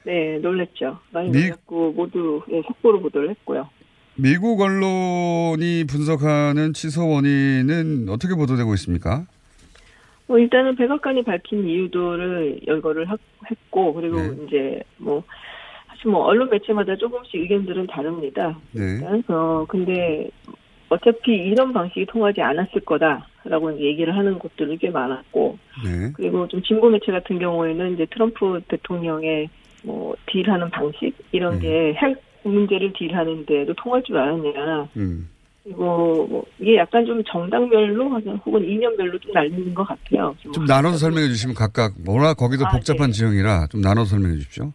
네, 0.05 0.37
놀랬죠. 0.41 0.99
많이 1.13 1.29
미- 1.29 1.43
놀랐고 1.43 1.93
모두 1.93 2.41
예, 2.51 2.61
속보로 2.67 3.01
보도를 3.01 3.29
했고요. 3.29 3.69
미국 4.15 4.61
언론이 4.61 5.85
분석하는 5.87 6.73
취소 6.73 7.09
원인은 7.09 8.07
어떻게 8.09 8.35
보도되고 8.35 8.73
있습니까? 8.75 9.25
뭐 10.27 10.37
일단은 10.39 10.75
백악관이 10.75 11.23
밝힌 11.23 11.67
이유도를 11.67 12.61
열거를 12.67 13.09
하- 13.09 13.17
했고 13.49 13.93
그리고 13.93 14.17
네. 14.17 14.29
이제 14.47 14.83
뭐 14.97 15.23
사실 15.87 16.11
뭐 16.11 16.23
언론 16.25 16.49
매체마다 16.49 16.95
조금씩 16.95 17.41
의견들은 17.41 17.87
다릅니다. 17.87 18.57
네. 18.71 19.01
어 19.27 19.65
근데 19.67 20.29
어차피 20.89 21.33
이런 21.33 21.73
방식이 21.73 22.05
통하지 22.05 22.41
않았을 22.41 22.81
거다라고 22.85 23.79
얘기를 23.79 24.15
하는 24.15 24.37
곳들이 24.39 24.77
꽤 24.77 24.89
많았고 24.91 25.57
네. 25.83 26.11
그리고 26.13 26.47
좀 26.47 26.61
진보 26.61 26.89
매체 26.89 27.11
같은 27.11 27.39
경우에는 27.39 27.95
이제 27.95 28.05
트럼프 28.11 28.61
대통령의 28.67 29.49
뭐 29.83 30.15
딜하는 30.27 30.69
방식 30.69 31.13
이런 31.31 31.59
게핵 31.59 31.97
문제를 32.49 32.93
딜하는데도 32.93 33.73
통할 33.75 34.03
줄 34.03 34.17
알았냐. 34.17 34.89
음. 34.97 35.29
그리고 35.63 36.27
뭐 36.29 36.45
이게 36.59 36.75
약간 36.75 37.05
좀 37.05 37.23
정당별로 37.23 38.09
혹은 38.45 38.69
이념별로 38.69 39.17
좀 39.19 39.31
날리는 39.31 39.73
것 39.73 39.83
같아요. 39.85 40.35
좀 40.53 40.65
나눠서 40.65 40.97
설명해 40.97 41.27
주시면 41.29 41.55
각각 41.55 41.93
워낙 42.05 42.35
거기도 42.35 42.65
아, 42.67 42.71
복잡한 42.71 43.11
지형이라 43.11 43.67
좀 43.67 43.79
나눠서 43.79 44.11
설명해 44.11 44.35
주십시오. 44.35 44.73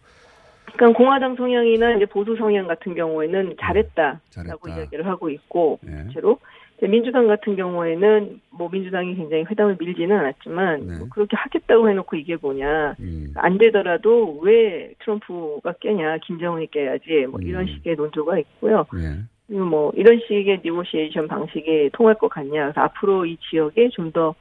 그러니까 0.73 0.97
공화당 0.97 1.35
성향이나 1.35 1.95
이제 1.95 2.05
보수 2.05 2.35
성향 2.37 2.65
같은 2.67 2.95
경우에는 2.95 3.55
잘했다라고 3.59 4.19
잘했다. 4.29 4.77
이야기를 4.77 5.05
하고 5.05 5.29
있고 5.29 5.79
네. 5.83 5.91
실제로 6.05 6.39
민주당 6.87 7.27
같은 7.27 7.55
경우에는 7.55 8.39
뭐 8.51 8.69
민주당이 8.69 9.15
굉장히 9.15 9.43
회담을 9.43 9.77
밀지는 9.79 10.17
않았지만 10.17 10.87
네. 10.87 10.97
뭐 10.99 11.07
그렇게 11.09 11.35
하겠다고 11.35 11.89
해놓고 11.89 12.15
이게 12.15 12.37
뭐냐 12.39 12.95
음. 12.99 13.33
안 13.35 13.57
되더라도 13.57 14.39
왜 14.41 14.93
트럼프가 14.99 15.73
깨냐 15.81 16.17
김정은이 16.19 16.71
깨야지 16.71 17.27
뭐 17.29 17.39
이런 17.41 17.63
음. 17.63 17.67
식의 17.67 17.95
논조가 17.95 18.39
있고요. 18.39 18.85
예. 18.95 19.23
그리고 19.47 19.65
뭐 19.65 19.91
이런 19.95 20.19
식의 20.27 20.61
니고시에이션 20.63 21.27
방식이 21.27 21.89
통할 21.93 22.15
것 22.15 22.29
같냐. 22.29 22.71
앞으로 22.75 23.25
이 23.25 23.37
지역에 23.49 23.89
좀더 23.89 24.35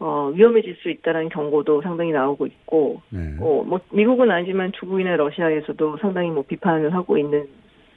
어, 0.00 0.32
위험해질 0.34 0.76
수 0.82 0.90
있다는 0.90 1.28
경고도 1.28 1.80
상당히 1.82 2.10
나오고 2.10 2.46
있고, 2.46 3.00
네. 3.10 3.36
어, 3.40 3.62
뭐 3.64 3.80
미국은 3.92 4.30
아니지만 4.30 4.72
중국이나 4.72 5.16
러시아에서도 5.16 5.98
상당히 5.98 6.30
뭐 6.30 6.42
비판을 6.42 6.92
하고 6.92 7.16
있는 7.16 7.46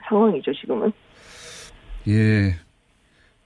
상황이죠 0.08 0.54
지금은. 0.54 0.92
예. 2.08 2.66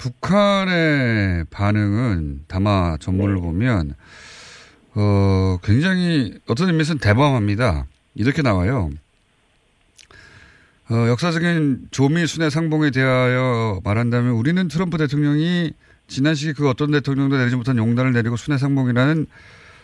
북한의 0.01 1.45
반응은 1.51 2.45
담화 2.47 2.97
전문을 2.99 3.35
네. 3.35 3.41
보면 3.41 3.93
어 4.95 5.57
굉장히 5.63 6.33
어떤 6.47 6.69
의미에서는 6.69 6.99
대범합니다. 6.99 7.85
이렇게 8.15 8.41
나와요. 8.41 8.89
어, 10.89 11.07
역사적인 11.07 11.89
조미 11.91 12.25
순회 12.25 12.49
상봉에 12.49 12.89
대하여 12.89 13.79
말한다면 13.83 14.33
우리는 14.33 14.67
트럼프 14.67 14.97
대통령이 14.97 15.71
지난 16.07 16.33
시기 16.35 16.53
그 16.53 16.67
어떤 16.67 16.91
대통령도 16.91 17.37
내리지 17.37 17.55
못한 17.55 17.77
용단을 17.77 18.11
내리고 18.11 18.35
순회 18.35 18.57
상봉이라는 18.57 19.27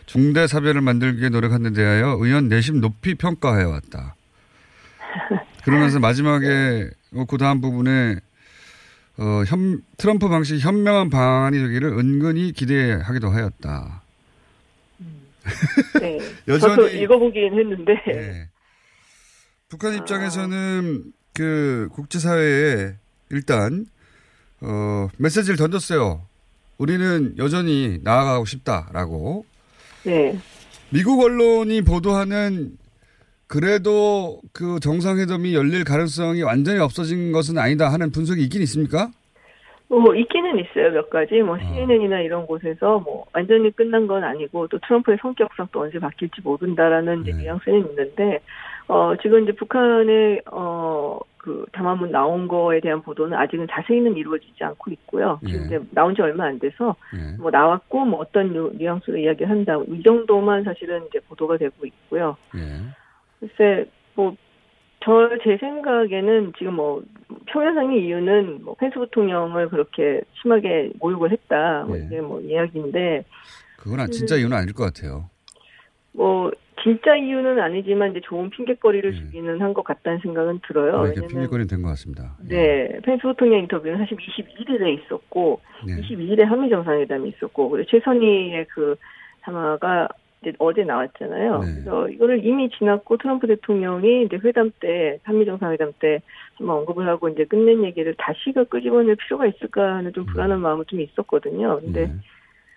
중대 0.07 0.47
사변을 0.47 0.81
만들기 0.81 1.19
위해 1.19 1.29
노력한 1.29 1.63
데 1.63 1.71
대하여 1.73 2.17
의원 2.19 2.49
내심 2.49 2.81
높이 2.81 3.13
평가해 3.13 3.63
왔다. 3.65 4.15
그러면서 5.63 5.99
마지막에 5.99 6.89
그 7.29 7.37
다음 7.37 7.61
부분에 7.61 8.17
어, 9.19 9.43
현, 9.47 9.81
트럼프 9.97 10.29
방식 10.29 10.59
현명한 10.59 11.09
방안이 11.09 11.57
되기를 11.57 11.89
은근히 11.97 12.51
기대하기도 12.51 13.29
하였다. 13.29 14.01
네. 15.99 16.19
여전히- 16.47 16.75
저도 16.75 16.87
읽어보긴 16.89 17.57
했는데. 17.57 17.93
네. 18.05 18.49
북한 19.69 19.95
입장에서는 19.95 21.03
그 21.33 21.89
국제사회에 21.93 22.95
일단 23.29 23.85
어, 24.61 25.07
메시지를 25.17 25.57
던졌어요. 25.57 26.25
우리는 26.77 27.33
여전히 27.37 27.99
나아가고 28.03 28.45
싶다라고. 28.45 29.45
네. 30.03 30.39
미국 30.89 31.21
언론이 31.21 31.81
보도하는 31.81 32.77
그래도 33.47 34.41
그 34.53 34.79
정상회담이 34.79 35.55
열릴 35.55 35.83
가능성이 35.85 36.43
완전히 36.43 36.79
없어진 36.79 37.31
것은 37.31 37.57
아니다 37.57 37.91
하는 37.91 38.11
분석이 38.11 38.41
있긴 38.43 38.61
있습니까? 38.63 39.09
뭐 39.89 40.13
있기는 40.13 40.59
있어요 40.59 40.91
몇 40.91 41.09
가지 41.09 41.41
뭐 41.41 41.57
CNN이나 41.57 42.19
이런 42.19 42.45
곳에서 42.45 42.99
뭐 42.99 43.25
완전히 43.31 43.71
끝난 43.71 44.05
건 44.05 44.21
아니고 44.21 44.67
또 44.67 44.77
트럼프의 44.85 45.17
성격상 45.21 45.69
또 45.71 45.81
언제 45.81 45.97
바뀔지 45.97 46.41
모른다라는 46.43 47.21
이제 47.21 47.31
뉘앙스는 47.31 47.89
있는데 47.91 48.41
어 48.89 49.13
지금 49.21 49.43
이제 49.43 49.53
북한의 49.53 50.41
어그 50.51 51.67
담화문 51.71 52.11
나온 52.11 52.49
거에 52.49 52.81
대한 52.81 53.01
보도는 53.01 53.37
아직은 53.37 53.67
자세히는 53.71 54.17
이루어지지 54.17 54.61
않고 54.61 54.91
있고요 54.91 55.39
지금 55.47 55.61
예. 55.61 55.65
이제 55.67 55.79
나온 55.91 56.13
지 56.13 56.21
얼마 56.21 56.47
안 56.47 56.59
돼서 56.59 56.93
예. 57.15 57.37
뭐 57.37 57.49
나왔고 57.49 58.03
뭐 58.03 58.19
어떤 58.19 58.51
뉘- 58.51 58.77
뉘앙스로 58.77 59.15
이야기를 59.15 59.49
한다 59.49 59.77
이 59.87 60.03
정도만 60.03 60.65
사실은 60.65 61.05
이제 61.07 61.19
보도가 61.29 61.55
되고 61.55 61.85
있고요 61.85 62.35
예. 62.57 62.59
글쎄, 63.39 63.85
뭐, 64.15 64.35
저, 65.03 65.29
제 65.43 65.57
생각에는 65.57 66.53
지금 66.57 66.73
뭐, 66.75 67.03
표면상의 67.51 68.03
이유는 68.05 68.63
뭐, 68.63 68.73
펜스 68.75 68.95
부통령을 68.95 69.69
그렇게 69.69 70.21
심하게 70.41 70.91
모욕을 70.99 71.31
했다. 71.31 71.83
뭐, 71.87 71.97
예. 71.97 72.03
이게 72.05 72.21
뭐, 72.21 72.41
이야기인데, 72.41 73.23
그건 73.77 73.99
아- 73.99 74.07
진짜 74.07 74.35
이유는 74.35 74.57
아닐 74.57 74.73
것 74.73 74.83
같아요. 74.85 75.29
뭐, 76.13 76.51
진짜 76.83 77.15
이유는 77.15 77.59
아니지만 77.59 78.11
이제 78.11 78.21
좋은 78.23 78.49
핑계거리를 78.51 79.13
주기는 79.13 79.61
한 79.61 79.73
것 79.73 79.83
같다는 79.83 80.19
생각은 80.19 80.59
들어요. 80.67 80.91
네, 81.03 81.07
이렇게 81.07 81.21
왜냐면 81.21 81.27
핑계거리는 81.29 81.67
된것 81.67 81.89
같습니다. 81.91 82.35
네, 82.47 82.99
펜스 83.03 83.23
부통령 83.23 83.59
인터뷰는 83.59 83.97
사실 83.97 84.15
21일에 84.17 85.03
있었고 85.03 85.59
네. 85.85 85.95
22일에 86.01 86.43
한미 86.43 86.69
정상회담이 86.69 87.29
있었고 87.29 87.69
그리고 87.69 87.89
최선희의 87.89 88.65
그 88.69 88.95
사마가 89.41 90.07
이제 90.41 90.53
어제 90.59 90.83
나왔잖아요. 90.83 91.59
네. 91.59 91.65
그래서 91.73 92.09
이거를 92.09 92.45
이미 92.45 92.69
지났고 92.69 93.17
트럼프 93.17 93.47
대통령이 93.47 94.23
이제 94.23 94.37
회담 94.43 94.71
때 94.79 95.19
한미 95.23 95.45
정상회담 95.45 95.93
때 95.99 96.21
한번 96.55 96.77
언급을 96.77 97.07
하고 97.07 97.29
이제 97.29 97.45
끝낸 97.45 97.83
얘기를 97.83 98.13
다시가 98.17 98.65
끄집어낼 98.65 99.15
필요가 99.15 99.47
있을까 99.47 99.95
하는 99.95 100.07
음. 100.07 100.13
좀 100.13 100.25
불안한 100.25 100.59
마음은 100.59 100.85
좀 100.87 101.01
있었거든요. 101.01 101.79
근데 101.81 102.11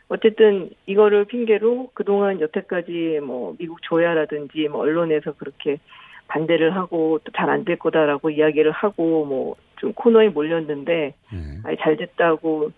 어쨌든 0.08 0.70
이거를 0.86 1.26
핑계로 1.26 1.90
그동안 1.94 2.40
여태까지 2.40 3.20
뭐 3.22 3.54
미국 3.58 3.80
조야라든지 3.82 4.68
뭐 4.68 4.80
언론에서 4.80 5.32
그렇게 5.34 5.78
반대를 6.28 6.74
하고 6.76 7.18
또 7.24 7.32
잘 7.32 7.50
안 7.50 7.64
될 7.64 7.78
거다라고 7.78 8.30
이야기를 8.30 8.72
하고 8.72 9.24
뭐 9.24 9.56
좀 9.80 9.94
코너에 9.94 10.28
몰렸는데 10.28 11.14
아예 11.64 11.76
잘 11.80 11.96
됐다고 11.96 12.70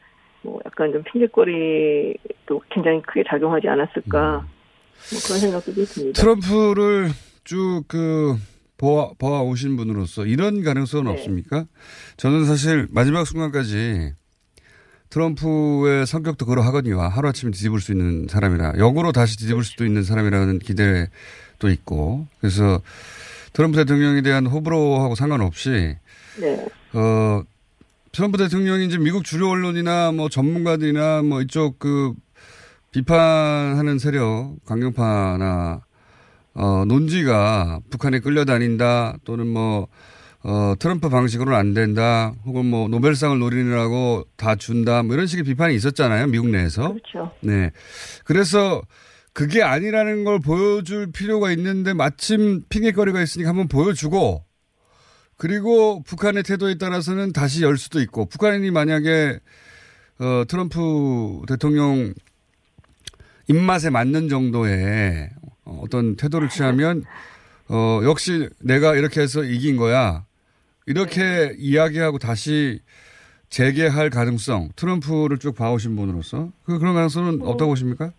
뭐 0.43 0.61
약간 0.65 0.93
좀 0.93 1.03
핑계거리도 1.03 2.63
굉장히 2.71 3.03
크게 3.03 3.25
작용하지 3.27 3.69
않았을까 3.69 4.47
뭐 5.13 5.21
그런 5.25 5.41
생각도 5.41 5.75
좀 5.75 5.85
듭니다. 5.87 6.21
트럼프를 6.21 7.13
쭉그 7.45 8.39
보아, 8.79 9.11
보아 9.19 9.43
오신 9.43 9.77
분으로서 9.77 10.27
이런 10.27 10.63
가능성은 10.65 11.05
네. 11.05 11.13
없습니까? 11.13 11.67
저는 12.17 12.47
사실 12.47 12.89
마지막 12.91 13.25
순간까지 13.27 14.13
트럼프의 15.11 16.07
성격도 16.07 16.47
그러하거니와 16.47 17.09
하루아침에 17.09 17.51
뒤집을 17.53 17.81
수 17.81 17.93
있는 17.93 18.27
사람이라 18.29 18.75
역으로 18.79 19.13
다시 19.13 19.37
뒤집을 19.37 19.63
수도 19.63 19.85
있는 19.85 20.03
사람이라는 20.03 20.59
기대도 20.59 21.71
있고 21.71 22.27
그래서 22.41 22.81
트럼프 23.53 23.77
대통령에 23.77 24.23
대한 24.23 24.47
호불호하고 24.47 25.15
상관없이 25.15 25.97
네. 26.41 26.67
어, 26.95 27.43
트럼프 28.11 28.39
대통령이 28.39 28.87
이제 28.87 28.97
미국 28.99 29.25
주류 29.25 29.49
언론이나 29.49 30.13
뭐 30.13 30.29
전문가들이나 30.29 31.23
뭐 31.23 31.43
이쪽 31.43 31.79
그 31.79 32.15
비판하는 32.93 33.99
세력, 33.99 34.57
강경파나 34.67 35.81
어, 36.55 36.85
논지가 36.87 37.81
북한에 37.91 38.21
끌려다닌다 38.21 39.17
또는 39.25 39.49
뭐 39.49 39.89
어, 40.45 40.75
트럼프 40.79 41.09
방식으로는 41.09 41.59
안 41.59 41.73
된다 41.73 42.35
혹은 42.45 42.67
뭐 42.67 42.89
노벨상을 42.89 43.39
노리느라고 43.39 44.25
다 44.37 44.57
준다 44.57 45.03
뭐 45.03 45.15
이런 45.15 45.27
식의 45.27 45.45
비판이 45.45 45.75
있었잖아요. 45.75 46.27
미국 46.27 46.49
내에서. 46.49 46.93
그렇죠. 46.93 47.33
네. 47.41 47.71
그래서 48.25 48.83
그게 49.33 49.63
아니라는 49.63 50.25
걸 50.25 50.41
보여줄 50.41 51.13
필요가 51.13 51.51
있는데 51.53 51.95
마침 51.95 52.63
핑계거리가 52.69 53.23
있으니까 53.23 53.51
한번 53.51 53.69
보여주고 53.69 54.45
그리고 55.39 56.03
북한의 56.03 56.43
태도에 56.43 56.77
따라서는 56.77 57.33
다시 57.33 57.63
열 57.63 57.79
수도 57.79 58.01
있고 58.03 58.27
북한이 58.27 58.71
만약에 58.71 59.39
어, 60.19 60.45
트럼프 60.47 61.41
대통령 61.49 62.13
입맛에 63.49 63.91
맞는 63.91 64.29
정도의 64.29 65.31
어, 65.65 65.81
어떤 65.83 66.17
태도를 66.17 66.49
취하면 66.49 67.05
어, 67.69 68.01
역시 68.05 68.49
내가 68.61 68.95
이렇게 68.95 69.21
해서 69.21 69.43
이긴 69.43 69.77
거야. 69.77 70.25
이렇게 70.87 71.55
이야기하고 71.59 72.19
다시 72.19 72.81
재개할 73.49 74.11
가능성, 74.11 74.71
트럼프를 74.77 75.39
쭉 75.39 75.55
봐오신 75.55 75.95
분으로서 75.95 76.51
그 76.65 76.79
그런 76.79 76.95
가능성은 76.95 77.43
없다고 77.43 77.71
보십니까? 77.71 78.13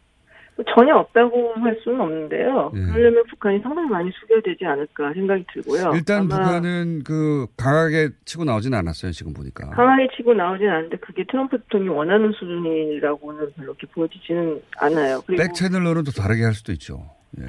뭐 0.55 0.65
전혀 0.75 0.95
없다고 0.95 1.53
할 1.55 1.77
수는 1.83 1.99
없는데요. 2.01 2.71
예. 2.75 2.79
그러려면 2.79 3.23
북한이 3.29 3.59
상당히 3.59 3.89
많이 3.89 4.11
수결되지 4.11 4.65
않을까 4.65 5.13
생각이 5.13 5.45
들고요. 5.53 5.93
일단 5.95 6.27
북한은 6.27 7.03
그 7.03 7.47
강하게 7.57 8.09
치고 8.25 8.43
나오진 8.43 8.73
않았어요. 8.73 9.11
지금 9.11 9.33
보니까. 9.33 9.69
강하게 9.71 10.07
치고 10.15 10.33
나오진 10.33 10.69
않는데 10.69 10.97
그게 10.97 11.23
트럼프 11.23 11.57
대통령이 11.57 11.95
원하는 11.97 12.31
수준이라고는 12.33 13.53
별로 13.55 13.73
이렇게 13.73 13.87
보여지지는 13.87 14.61
않아요. 14.77 15.21
그리고 15.25 15.41
백 15.41 15.53
채널로는 15.53 16.03
또 16.03 16.11
다르게 16.11 16.43
할 16.43 16.53
수도 16.53 16.71
있죠. 16.73 17.09
예. 17.39 17.45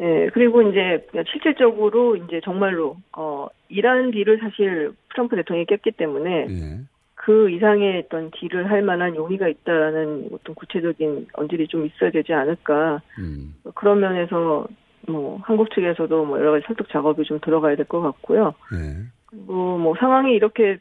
예, 0.00 0.30
그리고 0.32 0.62
이제 0.62 1.06
실질적으로 1.30 2.16
이제 2.16 2.40
정말로 2.42 2.96
어 3.16 3.46
이란 3.68 4.10
딜을 4.10 4.38
사실 4.40 4.92
트럼프 5.12 5.36
대통령이 5.36 5.66
깼기 5.66 5.92
때문에 5.92 6.46
예. 6.48 6.80
그 7.24 7.48
이상의 7.50 8.02
어떤 8.04 8.32
딜을 8.32 8.68
할 8.68 8.82
만한 8.82 9.14
용의가 9.14 9.46
있다라는 9.46 10.30
어떤 10.32 10.56
구체적인 10.56 11.28
언질이 11.34 11.68
좀 11.68 11.86
있어야 11.86 12.10
되지 12.10 12.32
않을까. 12.32 13.00
음. 13.20 13.54
그런 13.76 14.00
면에서 14.00 14.66
뭐 15.06 15.38
한국 15.44 15.72
측에서도 15.72 16.24
뭐 16.24 16.40
여러 16.40 16.50
가지 16.50 16.64
설득 16.66 16.88
작업이 16.88 17.22
좀 17.22 17.38
들어가야 17.40 17.76
될 17.76 17.86
것 17.86 18.00
같고요. 18.00 18.54
예. 18.74 19.04
그리고 19.26 19.78
뭐 19.78 19.94
상황이 20.00 20.34
이렇게 20.34 20.78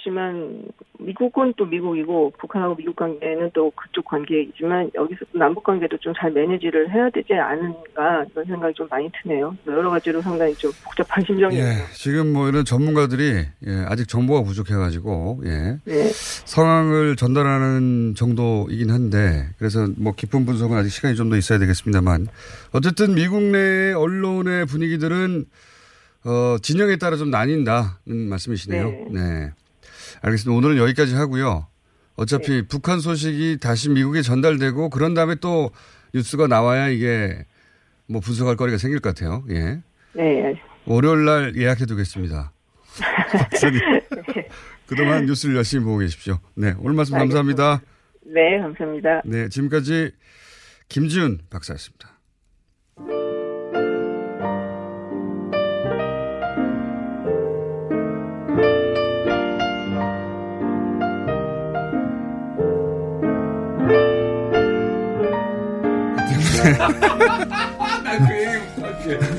됐지만 0.00 0.64
미국은 0.98 1.54
또 1.56 1.64
미국이고 1.64 2.32
북한하고 2.38 2.76
미국 2.76 2.96
관계는 2.96 3.50
또 3.54 3.70
그쪽 3.70 4.04
관계이지만 4.06 4.90
여기서 4.94 5.20
또 5.32 5.38
남북 5.38 5.64
관계도 5.64 5.96
좀 5.98 6.10
잘 6.20 6.32
매니지를 6.32 6.92
해야 6.92 7.08
되지 7.10 7.32
않은가 7.34 8.24
이런 8.30 8.44
생각이 8.44 8.74
좀 8.74 8.86
많이 8.90 9.08
드네요. 9.22 9.56
여러 9.66 9.88
가지로 9.90 10.20
상당히 10.20 10.54
좀 10.56 10.70
복잡한 10.84 11.24
심정이에요. 11.24 11.64
예. 11.64 11.72
지금 11.94 12.32
뭐 12.32 12.48
이런 12.48 12.64
전문가들이 12.64 13.46
예, 13.66 13.84
아직 13.86 14.08
정보가 14.08 14.42
부족해가지고 14.42 15.42
예. 15.44 15.78
네. 15.84 16.10
상황을 16.44 17.16
전달하는 17.16 18.14
정도이긴 18.16 18.90
한데 18.90 19.46
그래서 19.58 19.86
뭐 19.96 20.12
깊은 20.14 20.44
분석은 20.44 20.76
아직 20.76 20.90
시간이 20.90 21.14
좀 21.16 21.30
더 21.30 21.36
있어야 21.36 21.60
되겠습니다만 21.60 22.26
어쨌든 22.72 23.14
미국 23.14 23.40
내 23.40 23.92
언론의 23.92 24.66
분위기들은 24.66 25.44
어, 26.24 26.56
진영에 26.60 26.96
따라 26.96 27.16
좀 27.16 27.30
나뉜다는 27.30 28.28
말씀이시네요. 28.28 28.88
네. 28.88 29.06
네. 29.12 29.50
알겠습니다. 30.22 30.56
오늘은 30.56 30.76
여기까지 30.76 31.14
하고요. 31.14 31.66
어차피 32.16 32.62
북한 32.66 33.00
소식이 33.00 33.58
다시 33.60 33.88
미국에 33.88 34.22
전달되고 34.22 34.90
그런 34.90 35.14
다음에 35.14 35.36
또 35.36 35.70
뉴스가 36.14 36.46
나와야 36.46 36.88
이게 36.88 37.46
뭐 38.06 38.20
분석할 38.20 38.56
거리가 38.56 38.78
생길 38.78 39.00
것 39.00 39.14
같아요. 39.14 39.44
예. 39.50 39.80
네. 40.12 40.54
월요일 40.84 41.24
날 41.24 41.56
예약해 41.56 41.86
두겠습니다. 41.86 42.52
박사님. 43.50 43.80
그동안 44.86 45.24
뉴스를 45.26 45.56
열심히 45.56 45.84
보고 45.84 45.98
계십시오. 45.98 46.40
네. 46.54 46.74
오늘 46.80 46.94
말씀 46.94 47.16
감사합니다. 47.16 47.80
네, 48.26 48.58
감사합니다. 48.58 49.22
네. 49.24 49.48
지금까지 49.48 50.10
김지훈 50.88 51.38
박사였습니다. 51.48 52.19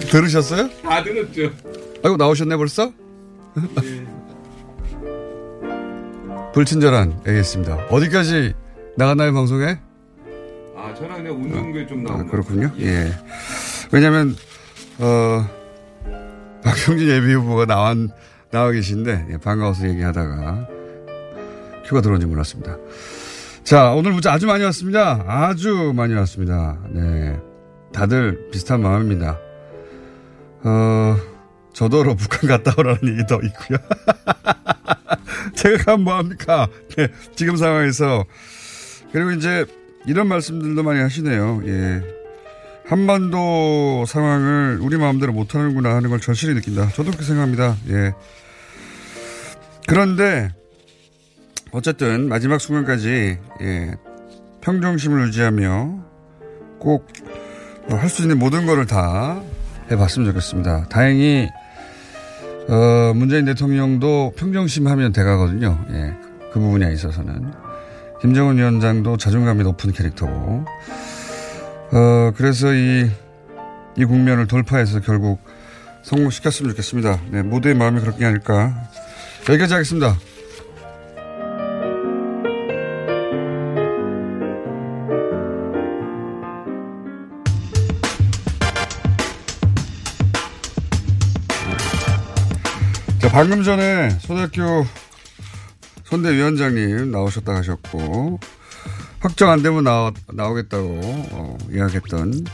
들으셨어요? 0.10 0.70
다 0.82 1.04
들었죠. 1.04 1.52
아이고 2.04 2.18
나오셨네 2.18 2.56
벌써? 2.58 2.92
불친절한 6.54 7.22
A였습니다. 7.28 7.76
어디까지 7.90 8.54
나갔나요 8.98 9.34
방송에? 9.34 9.80
아, 10.76 10.94
저는 10.94 11.16
그냥 11.18 11.34
웃는 11.42 11.74
게좀 11.74 12.06
아, 12.08 12.12
나온 12.12 12.26
거 12.26 12.32
그렇군요. 12.32 12.72
예. 12.80 13.12
왜냐면 13.92 14.36
어 15.00 15.48
박형진 16.64 17.08
예비 17.08 17.34
후보가 17.34 17.66
나와 17.66 17.96
나와 18.52 18.72
계신데 18.72 19.28
예, 19.32 19.38
반가워서 19.38 19.88
얘기하다가 19.88 20.68
큐가 21.86 22.02
들어온지 22.02 22.26
몰랐습니다. 22.26 22.78
자 23.64 23.92
오늘 23.92 24.12
문자 24.12 24.34
아주 24.34 24.48
많이 24.48 24.64
왔습니다. 24.66 25.24
아주 25.28 25.94
많이 25.96 26.14
왔습니다. 26.16 26.78
네, 26.90 27.40
다들 27.94 28.50
비슷한 28.52 28.82
마음입니다. 28.82 29.40
어 30.64 31.16
저더러 31.74 32.16
북한 32.16 32.50
갔다 32.50 32.74
오라는 32.78 33.00
얘기도 33.04 33.40
있고요. 33.44 33.78
제가 35.56 35.84
가면 35.84 36.04
뭐합니까? 36.04 36.68
네, 36.98 37.08
지금 37.36 37.56
상황에서. 37.56 38.26
그리고 39.12 39.32
이제 39.32 39.66
이런 40.06 40.28
말씀들도 40.28 40.84
많이 40.84 41.00
하시네요. 41.00 41.62
예. 41.66 42.02
한반도 42.86 44.06
상황을 44.08 44.80
우리 44.82 44.98
마음대로 44.98 45.32
못하는구나 45.34 45.96
하는 45.96 46.10
걸 46.10 46.20
절실히 46.20 46.56
느낀다. 46.56 46.90
저도 46.90 47.12
그렇게 47.12 47.24
생각합니다. 47.24 47.78
예. 47.90 48.14
그런데 49.88 50.50
어쨌든 51.72 52.28
마지막 52.28 52.60
순간까지 52.60 53.38
예. 53.62 53.96
평정심을 54.62 55.28
유지하며 55.28 56.00
꼭 56.80 57.08
할 57.90 58.08
수 58.10 58.22
있는 58.22 58.38
모든 58.40 58.66
거를 58.66 58.86
다 58.86 59.42
해봤으면 59.90 60.28
좋겠습니다. 60.30 60.86
다행히 60.90 61.50
어, 62.70 63.14
문재인 63.16 63.44
대통령도 63.46 64.34
평정심 64.38 64.88
하면 64.88 65.12
돼가거든요. 65.12 65.84
예, 65.92 66.14
그 66.54 66.60
부분에 66.60 66.94
있어서는. 66.94 67.52
김정은 68.22 68.58
위원장도 68.58 69.18
자존감이 69.18 69.64
높은 69.64 69.92
캐릭터고. 69.92 70.66
어, 71.92 72.32
그래서 72.38 72.74
이 72.74 73.10
이 73.98 74.06
국면을 74.06 74.48
돌파해서 74.48 75.02
결국 75.02 75.42
성공시켰으면 76.04 76.70
좋겠습니다. 76.72 77.20
네, 77.32 77.42
모두의 77.42 77.76
마음이 77.76 78.00
그렇게 78.00 78.24
아닐까. 78.26 78.74
여기까지 79.50 79.74
하겠습니다. 79.74 80.16
방금 93.32 93.64
전에 93.64 94.10
손학규 94.20 94.86
선대위원장님 96.04 97.12
나오셨다 97.12 97.56
하셨고, 97.56 98.40
확정 99.20 99.50
안 99.50 99.64
되면 99.64 99.86
나오, 99.86 100.12
나오겠다고, 100.34 101.00
어, 101.32 101.58
이야기했던 101.72 102.46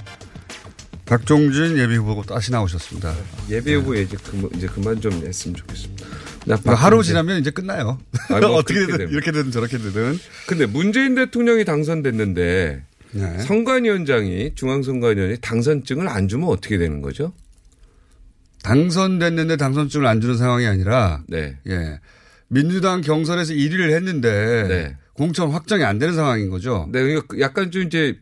박종진 1.08 1.78
예비후보 1.80 2.22
다시 2.24 2.52
나오셨습니다. 2.52 3.16
예비 3.50 3.74
후보 3.74 3.96
이제 3.96 4.18
그만, 4.24 4.50
이제 4.56 4.68
그만 4.68 5.02
좀 5.02 5.14
했으면 5.14 5.56
좋겠습니다. 5.56 6.06
나 6.46 6.58
그러니까 6.58 6.76
하루 6.76 7.02
지나면 7.02 7.40
이제 7.40 7.50
끝나요. 7.50 7.98
아니, 8.30 8.46
뭐 8.46 8.58
어떻게 8.60 8.86
되든. 8.86 9.10
이렇게 9.10 9.32
되든 9.32 9.52
저렇게 9.52 9.80
되든. 9.80 10.20
근데 10.46 10.66
문재인 10.68 11.16
대통령이 11.16 11.66
당선됐는데 11.66 12.84
네. 13.14 13.40
선관위원장이 13.40 14.54
중앙선관위원이 14.54 15.38
당선증을 15.42 16.08
안 16.08 16.28
주면 16.28 16.50
어떻게 16.50 16.78
되는 16.78 17.02
거죠? 17.02 17.34
당선됐는데 18.68 19.58
당선증을 19.58 20.06
안 20.06 20.20
주는 20.22 20.38
상황이 20.38 20.66
아니라, 20.68 21.24
네. 21.28 21.58
예. 21.68 22.00
민주당 22.50 23.02
경선에서 23.02 23.54
1위를 23.54 23.92
했는데, 23.96 24.66
네. 24.68 24.98
공천 25.14 25.50
확정이 25.52 25.84
안 25.84 26.00
되는 26.00 26.14
상황인 26.16 26.50
거죠. 26.50 26.88
네, 26.92 27.02
그러니까 27.02 27.40
약간 27.40 27.72
좀 27.72 27.84
이제 27.84 28.18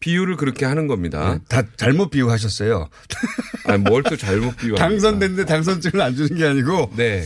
비유를 0.00 0.36
그렇게 0.36 0.64
하는 0.66 0.86
겁니다. 0.86 1.34
네, 1.34 1.40
다 1.48 1.62
잘못 1.76 2.10
비유하셨어요. 2.10 2.88
아니, 3.66 3.82
뭘 3.82 4.02
또 4.02 4.16
잘못 4.16 4.56
비유 4.56 4.74
당선됐는데 4.74 5.44
당선증을 5.46 6.00
안 6.00 6.14
주는 6.16 6.36
게 6.36 6.44
아니고, 6.46 6.92
네. 6.96 7.24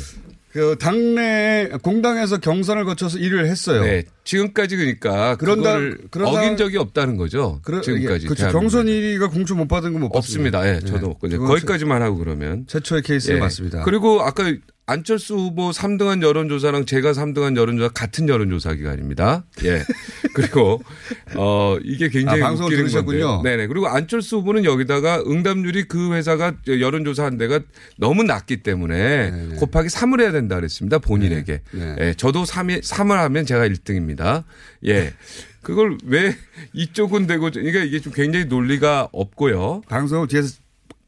그 0.53 0.77
당내 0.81 1.71
공당에서 1.83 2.39
경선을 2.39 2.85
거쳐서 2.87 3.19
1위를 3.19 3.47
했어요. 3.47 3.83
네. 3.83 4.05
지금까지 4.27 4.77
그러니까 4.77 5.37
그런다- 5.37 5.97
그런 6.11 6.29
어긴 6.29 6.57
적이 6.59 6.77
없다는 6.79 7.17
거죠. 7.17 7.61
그러- 7.65 7.81
지금까지. 7.81 8.25
예, 8.25 8.29
그렇죠. 8.29 8.49
경선 8.53 8.87
1위가 8.87 9.31
공천 9.33 9.57
못 9.57 9.69
받은 9.69 9.93
건 9.93 10.03
못 10.03 10.15
없습니다. 10.15 10.59
받습니다. 10.61 10.69
예, 10.69 10.81
저도 10.93 11.07
예. 11.07 11.11
없고 11.11 11.29
그건 11.29 11.47
거기까지만 11.49 12.03
하고 12.03 12.19
그러면 12.19 12.67
최초의 12.67 13.03
케이스는 13.03 13.37
예. 13.37 13.41
맞습니다. 13.41 13.83
그리고 13.85 14.21
아까 14.23 14.53
안철수 14.89 15.35
후보 15.35 15.71
3등한 15.71 16.23
여론조사랑 16.23 16.87
제가 16.87 17.11
3등한 17.11 17.57
여론조사 17.57 17.89
같은 17.93 18.29
여론조사 18.29 18.75
기관입니다. 18.75 19.45
예. 19.65 19.83
그리고 20.33 20.81
어 21.35 21.77
이게 21.83 22.09
굉장히 22.09 22.41
아, 22.43 22.51
웃기는 22.53 22.69
들으셨군요. 22.71 23.43
네네. 23.43 23.67
그리고 23.67 23.89
안철수 23.89 24.37
후보는 24.37 24.65
여기다가 24.65 25.25
응답률이 25.27 25.85
그 25.89 26.13
회사가 26.15 26.55
여론조사 26.69 27.25
한 27.25 27.37
데가 27.37 27.61
너무 27.99 28.23
낮기 28.23 28.63
때문에 28.63 29.33
곱하기 29.57 29.89
3을 29.89 30.21
해야 30.21 30.31
된다 30.31 30.55
그랬습니다. 30.55 30.99
본인에게. 30.99 31.63
네. 31.73 31.97
예. 32.01 32.15
저도 32.17 32.45
3이 32.45 32.81
3을 32.83 33.17
하면 33.17 33.45
제가 33.45 33.67
1등입니다. 33.67 34.16
예. 34.87 35.13
그걸 35.63 35.99
왜 36.05 36.37
이쪽은 36.73 37.27
되고 37.27 37.51
그러니까 37.51 37.81
이게 37.81 38.01
좀 38.01 38.13
굉장히 38.13 38.45
논리가 38.47 39.09
없고요. 39.13 39.83
방송을 39.89 40.29
뒤에서 40.29 40.59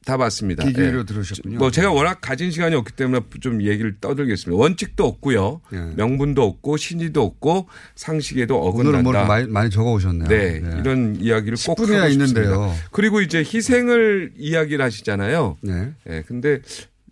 다 0.04 0.16
봤습니다. 0.16 0.64
기계로 0.64 1.00
예. 1.00 1.04
들으셨군요. 1.04 1.58
뭐 1.58 1.70
제가 1.70 1.92
워낙 1.92 2.20
가진 2.22 2.50
시간이 2.50 2.74
없기 2.74 2.94
때문에 2.94 3.20
좀 3.40 3.62
얘기를 3.62 3.94
떠들겠습니다. 4.00 4.58
원칙도 4.58 5.04
없고요. 5.04 5.60
명분도 5.96 6.42
없고 6.42 6.78
신의도 6.78 7.22
없고 7.22 7.68
상식에도 7.94 8.56
어긋난다. 8.56 8.98
오늘은 8.98 9.04
뭘 9.04 9.26
많이, 9.26 9.46
많이 9.46 9.70
적어 9.70 9.92
오셨네요. 9.92 10.28
네, 10.28 10.62
이런 10.80 11.18
이야기를 11.20 11.58
꼭 11.66 11.76
10분이나 11.76 11.98
하고 11.98 12.08
있는데요. 12.08 12.44
싶습니다. 12.44 12.88
그리고 12.90 13.20
이제 13.20 13.40
희생을 13.40 14.32
이야기를 14.38 14.82
하시잖아요. 14.82 15.58
네. 15.60 15.92
예, 16.08 16.22
근데 16.26 16.60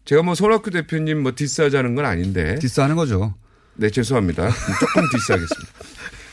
제가 0.07 0.23
뭐 0.23 0.35
손학규 0.35 0.71
대표님 0.71 1.23
뭐 1.23 1.33
디스하자는 1.37 1.97
건 1.97 2.07
아닌데. 2.07 2.59
디스하는 2.61 2.97
거죠. 2.97 3.35
네, 3.77 3.91
죄송합니다. 3.91 4.49
조금 4.81 5.03
디스하겠습니다. 5.13 5.73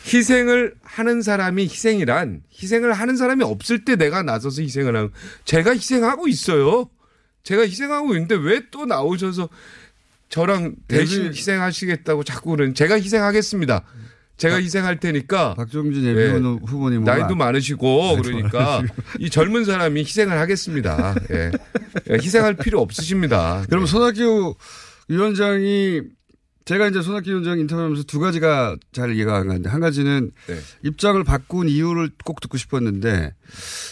희생을 0.06 0.76
하는 0.84 1.22
사람이 1.22 1.64
희생이란 1.64 2.42
희생을 2.62 2.94
하는 2.94 3.16
사람이 3.16 3.44
없을 3.44 3.86
때 3.86 3.96
내가 3.96 4.22
나서서 4.24 4.62
희생을 4.62 4.96
하는 4.96 5.10
제가 5.46 5.72
희생하고 5.72 6.28
있어요. 6.28 6.90
제가 7.44 7.64
희생하고 7.64 8.14
있는데 8.16 8.36
왜 8.36 8.62
또 8.72 8.86
나오셔서 8.86 9.50
저랑 10.30 10.76
대신 10.88 11.28
희생하시겠다고 11.28 12.24
자꾸 12.24 12.52
그러는 12.52 12.74
제가 12.74 12.96
희생하겠습니다. 12.96 13.84
제가 14.38 14.56
희생할 14.62 15.00
테니까 15.00 15.54
박종진 15.54 16.04
예. 16.06 16.10
예비후보 16.10 16.66
후보님 16.66 17.04
나이도 17.04 17.36
많으시고 17.36 18.18
그러니까 18.22 18.82
이 19.20 19.30
젊은 19.30 19.64
사람이 19.64 20.02
희생을 20.02 20.38
하겠습니다. 20.40 21.14
예. 21.32 21.52
예, 22.10 22.14
희생할 22.16 22.56
필요 22.56 22.82
없으십니다. 22.82 23.64
그럼 23.70 23.86
손학규 23.86 24.56
위원장이 25.08 26.02
제가 26.66 26.88
이제 26.88 27.02
손학규 27.02 27.30
위원장 27.30 27.60
인터뷰하면서 27.60 28.04
두 28.04 28.20
가지가 28.20 28.78
잘 28.94 29.14
이해가 29.16 29.36
안 29.36 29.48
가는데 29.48 29.70
한 29.70 29.82
가지는 29.82 30.32
네. 30.48 30.60
입장을 30.84 31.22
바꾼 31.26 31.68
이유를 31.68 32.12
꼭 32.24 32.40
듣고 32.40 32.58
싶었는데 32.58 33.34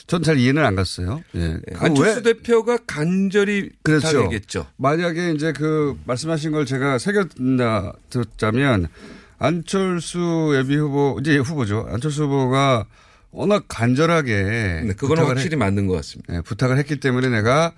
전 0.07 0.23
잘 0.23 0.37
이해는 0.37 0.63
안 0.63 0.75
갔어요. 0.75 1.21
예. 1.35 1.57
그거 1.67 1.85
안철수 1.85 2.17
왜- 2.17 2.21
대표가 2.33 2.77
간절히 2.87 3.69
그렇죠. 3.83 4.07
부탁했겠죠. 4.07 4.67
만약에 4.77 5.31
이제 5.33 5.51
그 5.51 5.97
말씀하신 6.05 6.51
걸 6.51 6.65
제가 6.65 6.97
새겨 6.97 7.25
듣나 7.25 7.91
듣자면 8.09 8.87
안철수 9.37 10.53
예비 10.55 10.77
후보 10.77 11.17
이제 11.19 11.37
후보죠. 11.37 11.87
안철수 11.89 12.23
후보가 12.23 12.85
워낙 13.31 13.65
간절하게 13.67 14.33
네, 14.85 14.93
부탁을 14.97 15.27
확실히 15.29 15.57
맞는 15.57 15.87
것 15.87 15.95
같습니다. 15.97 16.33
네, 16.33 16.41
부탁을 16.41 16.77
했기 16.77 16.99
때문에 16.99 17.27
내가 17.29 17.73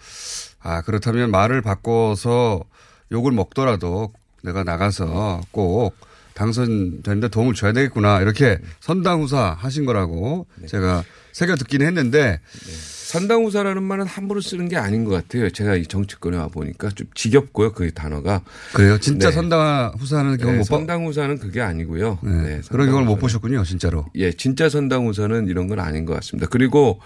아 0.59 0.81
그렇다면 0.81 1.31
말을 1.31 1.61
바꿔서 1.61 2.63
욕을 3.11 3.31
먹더라도 3.31 4.11
내가 4.43 4.63
나가서 4.63 5.41
꼭 5.51 5.95
당선되는데 6.35 7.29
도움을 7.29 7.53
줘야 7.53 7.73
되겠구나 7.73 8.19
이렇게 8.21 8.59
선당후사 8.81 9.55
하신 9.57 9.85
거라고 9.85 10.47
네. 10.59 10.67
제가 10.67 11.03
새겨 11.31 11.55
듣긴 11.55 11.81
했는데 11.83 12.39
선당후사라는 12.51 13.83
말은 13.83 14.05
함부로 14.05 14.41
쓰는 14.41 14.67
게 14.67 14.75
아닌 14.75 15.03
것 15.03 15.11
같아요. 15.11 15.49
제가 15.51 15.75
이 15.75 15.85
정치권에 15.85 16.35
와 16.37 16.47
보니까 16.47 16.89
좀 16.89 17.07
지겹고요. 17.13 17.73
그 17.73 17.91
단어가. 17.93 18.41
그래요. 18.73 18.97
진짜 18.99 19.29
네. 19.29 19.35
선당후사는 19.35 20.37
경험 20.37 20.53
네, 20.55 20.59
못 20.59 20.63
봐. 20.67 20.75
선당후사는 20.77 21.37
그게 21.37 21.61
아니고요. 21.61 22.17
네, 22.23 22.31
네, 22.31 22.61
그런 22.69 22.87
경험을 22.87 23.05
못. 23.07 23.17
보셨군요, 23.17 23.63
진짜로. 23.65 24.07
예, 24.15 24.31
진짜 24.31 24.67
선당후사는 24.67 25.47
이런 25.47 25.67
건 25.67 25.79
아닌 25.79 26.05
것 26.05 26.13
같습니다. 26.15 26.47
그리고 26.49 26.99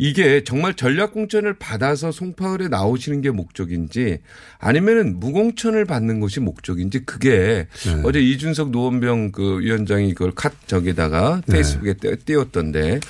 이게 0.00 0.44
정말 0.44 0.74
전략공천을 0.74 1.54
받아서 1.58 2.12
송파을에 2.12 2.68
나오시는 2.68 3.20
게 3.20 3.30
목적인지 3.30 4.18
아니면은 4.58 5.18
무공천을 5.18 5.84
받는 5.86 6.20
것이 6.20 6.38
목적인지 6.38 7.00
그게 7.04 7.66
네. 7.84 8.02
어제 8.04 8.20
이준석 8.20 8.70
노원병 8.70 9.32
그 9.32 9.58
위원장이 9.58 10.14
그걸 10.14 10.30
컷 10.36 10.52
저기다가 10.68 11.42
네. 11.46 11.52
페이스북에 11.54 11.94
띄- 11.94 12.16
띄웠던데 12.24 13.00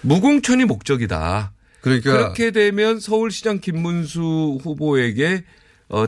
무공천이 0.00 0.64
목적이다. 0.64 1.52
그러니까 1.82 2.10
그렇게 2.12 2.50
되면 2.50 2.98
서울시장 2.98 3.60
김문수 3.60 4.58
후보에게 4.62 5.44
어 5.90 6.06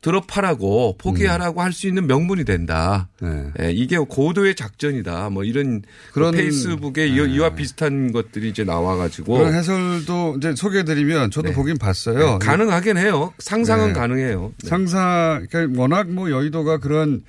드롭하라고 0.00 0.96
포기하라고 0.98 1.60
할수 1.62 1.86
있는 1.88 2.06
명분이 2.06 2.44
된다. 2.44 3.08
네. 3.20 3.50
예, 3.60 3.72
이게 3.72 3.98
고도의 3.98 4.54
작전이다. 4.54 5.30
뭐 5.30 5.44
이런 5.44 5.82
그런- 6.12 6.32
페이스북에 6.34 7.08
이- 7.08 7.34
이와 7.34 7.54
비슷한 7.54 8.12
것들이 8.12 8.48
이제 8.50 8.64
나와가지고 8.64 9.36
그런 9.38 9.54
해설도 9.54 10.36
이제 10.38 10.54
소개해드리면 10.54 11.30
저도 11.30 11.52
보긴 11.52 11.76
봤어요. 11.78 12.18
네, 12.18 12.38
가능하긴 12.40 12.96
해요. 12.96 13.32
상상은 13.38 13.88
네. 13.88 13.92
가능해요. 13.94 14.52
네. 14.62 14.68
상상, 14.68 15.46
그러니까 15.50 15.80
워낙 15.80 16.08
뭐 16.08 16.30
여의도가 16.30 16.78
그런 16.78 17.22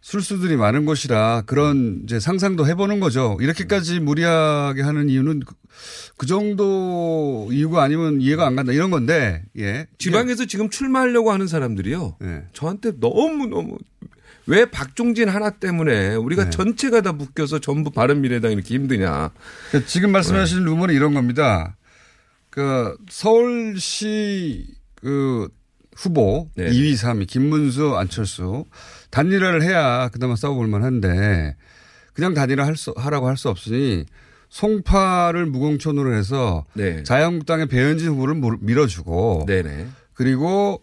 술수들이 0.00 0.56
많은 0.56 0.84
곳이라 0.84 1.42
그런 1.46 2.02
이제 2.04 2.20
상상도 2.20 2.66
해보는 2.66 3.00
거죠. 3.00 3.36
이렇게까지 3.40 4.00
무리하게 4.00 4.82
하는 4.82 5.08
이유는 5.08 5.40
그, 5.40 5.54
그 6.16 6.26
정도 6.26 7.48
이유가 7.50 7.82
아니면 7.82 8.20
이해가 8.20 8.46
안 8.46 8.56
간다 8.56 8.72
이런 8.72 8.90
건데, 8.90 9.42
예. 9.58 9.86
지방에서 9.98 10.46
지금 10.46 10.70
출마하려고 10.70 11.32
하는 11.32 11.46
사람들이요. 11.46 12.16
네. 12.20 12.44
저한테 12.52 12.92
너무 13.00 13.46
너무 13.46 13.76
왜 14.46 14.64
박종진 14.64 15.28
하나 15.28 15.50
때문에 15.50 16.14
우리가 16.14 16.44
네. 16.44 16.50
전체가 16.50 17.02
다 17.02 17.12
묶여서 17.12 17.58
전부 17.58 17.90
바른미래당 17.90 18.52
이렇게 18.52 18.74
힘드냐. 18.74 19.30
그러니까 19.68 19.88
지금 19.88 20.10
말씀하시는 20.12 20.64
루머는 20.64 20.94
이런 20.94 21.12
겁니다. 21.12 21.76
그 22.48 22.96
서울시 23.10 24.66
그 24.94 25.48
후보 25.94 26.48
네. 26.54 26.70
2위, 26.70 26.94
3위 26.94 27.26
김문수, 27.26 27.96
안철수 27.96 28.64
단일화를 29.10 29.62
해야 29.62 30.08
그나마 30.08 30.36
싸워볼 30.36 30.66
만한데 30.68 31.56
그냥 32.12 32.34
단일화 32.34 32.66
할 32.66 32.76
수, 32.76 32.92
하라고 32.96 33.28
할 33.28 33.36
수 33.36 33.48
없으니 33.48 34.04
송파를 34.50 35.46
무공천으로 35.46 36.14
해서 36.14 36.64
네. 36.74 37.02
자유한국당의 37.02 37.66
배현진 37.66 38.08
후보를 38.08 38.34
물- 38.34 38.58
밀어주고 38.60 39.44
네네. 39.46 39.86
그리고 40.14 40.82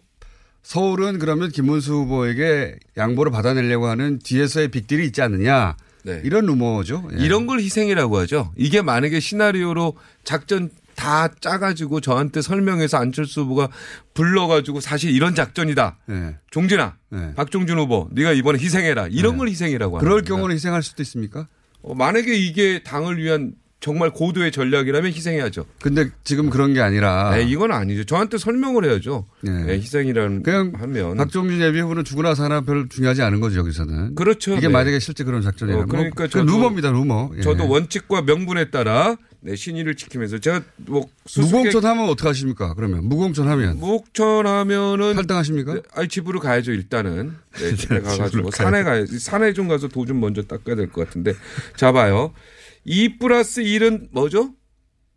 서울은 0.62 1.18
그러면 1.18 1.50
김문수 1.50 1.92
후보에게 1.92 2.76
양보를 2.96 3.30
받아내려고 3.32 3.86
하는 3.86 4.18
뒤에서의 4.22 4.68
빅딜이 4.68 5.04
있지 5.06 5.22
않느냐 5.22 5.76
네. 6.04 6.20
이런 6.24 6.46
루머죠. 6.46 7.08
예. 7.18 7.24
이런 7.24 7.46
걸 7.46 7.60
희생이라고 7.60 8.18
하죠. 8.20 8.52
이게 8.56 8.82
만약에 8.82 9.18
시나리오로 9.20 9.94
작전 10.24 10.70
다 10.96 11.28
짜가지고 11.40 12.00
저한테 12.00 12.40
설명해서 12.42 12.96
안철수 12.96 13.42
후보가 13.42 13.68
불러가지고 14.14 14.80
사실 14.80 15.10
이런 15.14 15.34
작전이다. 15.34 15.98
네. 16.06 16.36
종진아, 16.50 16.96
네. 17.10 17.34
박종준 17.36 17.78
후보, 17.78 18.08
네가 18.12 18.32
이번에 18.32 18.58
희생해라. 18.58 19.08
이런 19.08 19.32
네. 19.34 19.38
걸 19.38 19.48
희생이라고 19.48 19.98
그럴 19.98 20.12
합니다. 20.18 20.34
경우는 20.34 20.54
희생할 20.56 20.82
수도 20.82 21.02
있습니까? 21.02 21.46
어, 21.82 21.94
만약에 21.94 22.34
이게 22.34 22.82
당을 22.82 23.18
위한 23.22 23.52
정말 23.78 24.10
고도의 24.10 24.50
전략이라면 24.52 25.12
희생해야죠. 25.12 25.66
근데 25.82 26.08
지금 26.24 26.48
그런 26.48 26.72
게 26.72 26.80
아니라 26.80 27.36
네, 27.36 27.42
이건 27.42 27.70
아니죠. 27.72 28.04
저한테 28.04 28.38
설명을 28.38 28.86
해야죠. 28.86 29.26
네, 29.42 29.74
희생이라는 29.74 30.42
그냥 30.42 30.72
하면 30.76 31.18
박종준 31.18 31.60
예비후보는 31.60 32.02
죽으나 32.04 32.34
사나 32.34 32.62
별로 32.62 32.88
중요하지 32.88 33.20
않은 33.22 33.38
거죠 33.40 33.58
여기서는. 33.58 34.14
그렇죠. 34.14 34.52
이게 34.52 34.62
네. 34.62 34.68
만약에 34.72 34.98
실제 34.98 35.22
그런 35.24 35.42
작전이라면 35.42 35.84
어, 35.84 35.86
그러니까 35.88 36.22
뭐, 36.24 36.26
저도- 36.26 36.46
루머입니다 36.46 36.90
루머. 36.90 37.30
예. 37.36 37.42
저도 37.42 37.68
원칙과 37.68 38.22
명분에 38.22 38.70
따라 38.70 39.16
네, 39.46 39.54
신의를 39.54 39.94
지키면서 39.94 40.38
제가 40.40 40.60
뭐 40.76 41.08
무공천 41.36 41.84
하면 41.84 42.08
어떻게 42.08 42.26
하십니까? 42.28 42.74
그러면 42.74 43.04
무공천 43.04 43.46
하면 43.46 43.78
무공천 43.78 44.44
하면은 44.44 45.14
탈당하십니까? 45.14 45.74
네, 45.74 45.80
아니 45.94 46.08
집으로 46.08 46.40
가야죠 46.40 46.72
일단은 46.72 47.32
네, 47.52 47.74
집에 47.76 48.00
가가지고 48.00 48.50
가야 48.50 48.66
산에 48.70 48.82
가야지 48.82 49.20
산에 49.20 49.52
좀 49.52 49.68
가서 49.68 49.86
도 49.86 50.04
좀 50.04 50.18
먼저 50.18 50.42
닦아야 50.42 50.74
될 50.74 50.88
것 50.90 51.04
같은데 51.06 51.34
자봐요 51.76 52.32
2 52.84 53.18
플러스 53.18 53.62
1은 53.62 54.08
뭐죠? 54.10 54.52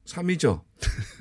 3이죠 0.05 0.61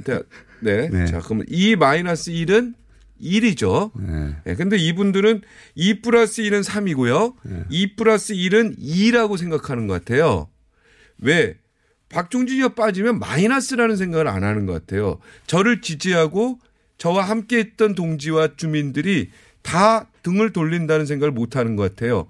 네, 0.05 0.21
네. 0.61 0.89
네. 0.93 1.07
자 1.07 1.21
그러면 1.21 1.47
2 1.49 1.77
마이너스 1.77 2.31
1은 2.31 2.75
1이죠 3.23 3.91
네. 3.99 4.37
네, 4.45 4.55
근데 4.55 4.77
이분들은 4.77 5.41
2 5.77 6.03
플러스 6.03 6.43
1은 6.43 6.63
3이고요 6.63 7.35
2 7.71 7.97
플러스 7.97 8.35
1은 8.35 8.79
2라고 8.79 9.39
생각하는 9.39 9.87
것 9.87 9.95
같아요 10.05 10.49
왜? 11.19 11.57
박종진이가 12.11 12.71
빠지면 12.75 13.19
마이너스라는 13.19 13.97
생각을 13.97 14.29
안 14.29 14.45
하는 14.45 14.67
것 14.67 14.73
같아요. 14.73 15.19
저를 15.47 15.81
지지하고 15.81 16.59
저와 16.97 17.23
함께 17.25 17.59
했던 17.59 17.95
동지와 17.95 18.57
주민들이 18.57 19.31
다 19.63 20.07
등을 20.23 20.53
돌린다는 20.53 21.07
생각을 21.07 21.33
못 21.33 21.57
하는 21.57 21.77
것 21.77 21.95
같아요. 21.95 22.27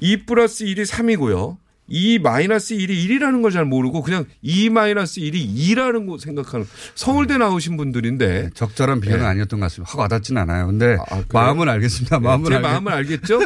2 0.00 0.24
플러스 0.26 0.64
1이 0.64 0.82
3이고요. 0.84 1.56
2 1.88 2.18
마이너스 2.18 2.74
1이 2.74 2.90
1이라는 2.90 3.42
걸 3.42 3.52
잘 3.52 3.64
모르고 3.64 4.02
그냥 4.02 4.24
2 4.42 4.70
마이너스 4.70 5.20
1이 5.20 5.54
2라는 5.56 6.08
거 6.08 6.18
생각하는 6.18 6.66
서울대 6.96 7.38
나오신 7.38 7.76
분들인데 7.76 8.50
적절한 8.54 9.00
비교는 9.00 9.20
네. 9.22 9.26
아니었던 9.26 9.60
것 9.60 9.66
같습니다. 9.66 9.92
확 9.92 10.00
와닿지는 10.00 10.42
않아요. 10.42 10.66
근데 10.66 10.96
마음은 11.32 11.68
알겠습니다. 11.68 12.18
마음은 12.18 12.50
제 12.50 12.56
알겠- 12.56 12.60
마음을 12.62 12.92
알겠죠? 12.92 13.38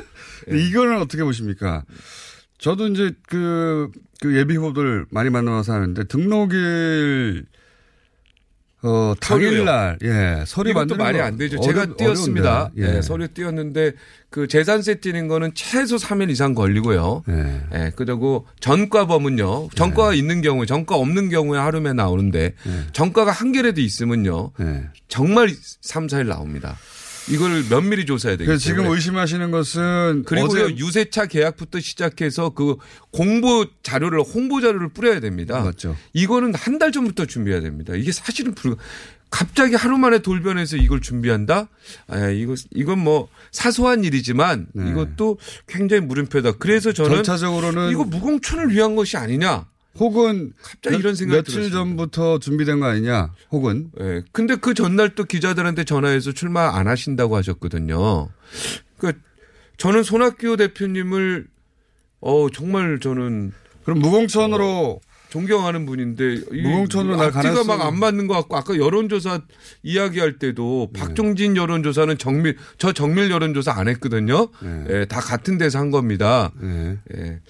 근데 0.46 0.58
이거는 0.68 0.96
어떻게 1.00 1.22
보십니까? 1.22 1.84
저도 2.58 2.88
이제 2.88 3.12
그, 3.28 3.90
그 4.20 4.36
예비 4.36 4.56
후보들 4.56 5.06
많이 5.10 5.30
만나서 5.30 5.72
하는데 5.72 6.04
등록일 6.04 7.46
어, 8.82 9.12
당일날, 9.20 9.98
예, 10.04 10.42
서류 10.46 10.72
만드는 10.72 10.96
말이 10.96 11.18
거안 11.18 11.36
되죠. 11.36 11.58
어려- 11.58 11.66
제가. 11.84 11.94
어려운데, 12.00 12.70
예. 12.78 12.92
네, 12.92 13.02
서류 13.02 13.28
띄었는데 13.28 13.92
그 14.30 14.48
재산세 14.48 15.00
띄는 15.00 15.28
거는 15.28 15.50
최소 15.54 15.96
3일 15.96 16.30
이상 16.30 16.54
걸리고요. 16.54 17.24
네. 17.26 17.62
예, 17.74 17.92
그리고 17.94 18.46
전과범은요. 18.60 19.68
전과가 19.74 20.14
있는 20.14 20.40
경우에 20.40 20.64
전과 20.64 20.96
없는 20.96 21.28
경우에 21.28 21.58
하루에 21.58 21.92
나오는데 21.92 22.54
네. 22.64 22.72
전과가 22.94 23.30
한 23.32 23.52
개라도 23.52 23.82
있으면요. 23.82 24.52
정말 25.08 25.50
3, 25.82 26.06
4일 26.06 26.28
나옵니다. 26.28 26.78
이걸 27.30 27.64
면밀히 27.68 28.04
조사해야 28.06 28.36
때문에. 28.36 28.56
지금 28.58 28.86
의심하시는 28.86 29.50
것은 29.50 30.24
그리고요 30.26 30.70
유세차 30.76 31.26
계약부터 31.26 31.80
시작해서 31.80 32.50
그 32.50 32.76
공보 33.12 33.66
자료를 33.82 34.20
홍보 34.20 34.60
자료를 34.60 34.88
뿌려야 34.88 35.20
됩니다. 35.20 35.62
맞죠. 35.62 35.96
이거는 36.12 36.54
한 36.54 36.80
달 36.80 36.92
전부터 36.92 37.26
준비해야 37.26 37.60
됩니다. 37.60 37.94
이게 37.94 38.10
사실은 38.10 38.54
불 38.54 38.74
갑자기 39.28 39.74
하루 39.74 39.98
만에 39.98 40.20
돌변해서 40.20 40.76
이걸 40.78 41.00
준비한다? 41.02 41.68
아, 42.08 42.28
이거 42.30 42.54
이건 42.74 42.98
뭐 43.00 43.28
사소한 43.52 44.02
일이지만 44.02 44.66
이것도 44.74 45.38
굉장히 45.66 46.00
물음표다. 46.06 46.52
그래서 46.52 46.92
저는 46.92 47.10
네. 47.10 47.16
전차적으로는 47.16 47.90
이거 47.90 48.04
무공천을 48.04 48.70
위한 48.70 48.96
것이 48.96 49.16
아니냐. 49.18 49.66
혹은 50.00 50.52
갑자기 50.62 50.96
이런 50.96 51.14
생각이 51.14 51.36
며칠 51.38 51.54
들었습니다. 51.54 51.76
전부터 51.78 52.38
준비된 52.38 52.80
거 52.80 52.86
아니냐? 52.86 53.32
혹은 53.52 53.90
예. 54.00 54.22
근데 54.32 54.56
그 54.56 54.74
전날 54.74 55.14
또 55.14 55.24
기자들한테 55.24 55.84
전화해서 55.84 56.32
출마 56.32 56.76
안 56.76 56.88
하신다고 56.88 57.36
하셨거든요. 57.36 58.28
그러니까 58.96 59.22
저는 59.76 60.02
손학규 60.02 60.56
대표님을 60.56 61.46
어 62.20 62.46
정말 62.52 62.98
저는 63.00 63.52
그럼 63.84 63.98
무공천으로 64.00 65.00
존경하는 65.30 65.86
분인데 65.86 66.34
이 66.52 66.62
무공천으로 66.62 67.16
날 67.16 67.26
앞뒤가 67.26 67.42
가능성이- 67.62 67.66
막안 67.66 67.98
맞는 67.98 68.26
것 68.26 68.34
같고 68.34 68.56
아까 68.56 68.76
여론조사 68.76 69.42
이야기할 69.84 70.38
때도 70.38 70.88
네. 70.92 71.00
박종진 71.00 71.56
여론조사는 71.56 72.18
정밀 72.18 72.56
저 72.78 72.92
정밀 72.92 73.30
여론조사 73.30 73.72
안 73.72 73.86
했거든요. 73.88 74.48
네. 74.60 74.84
예, 74.90 75.04
다 75.04 75.20
같은 75.20 75.56
데서 75.56 75.78
한 75.78 75.90
겁니다. 75.90 76.50
예. 76.62 77.40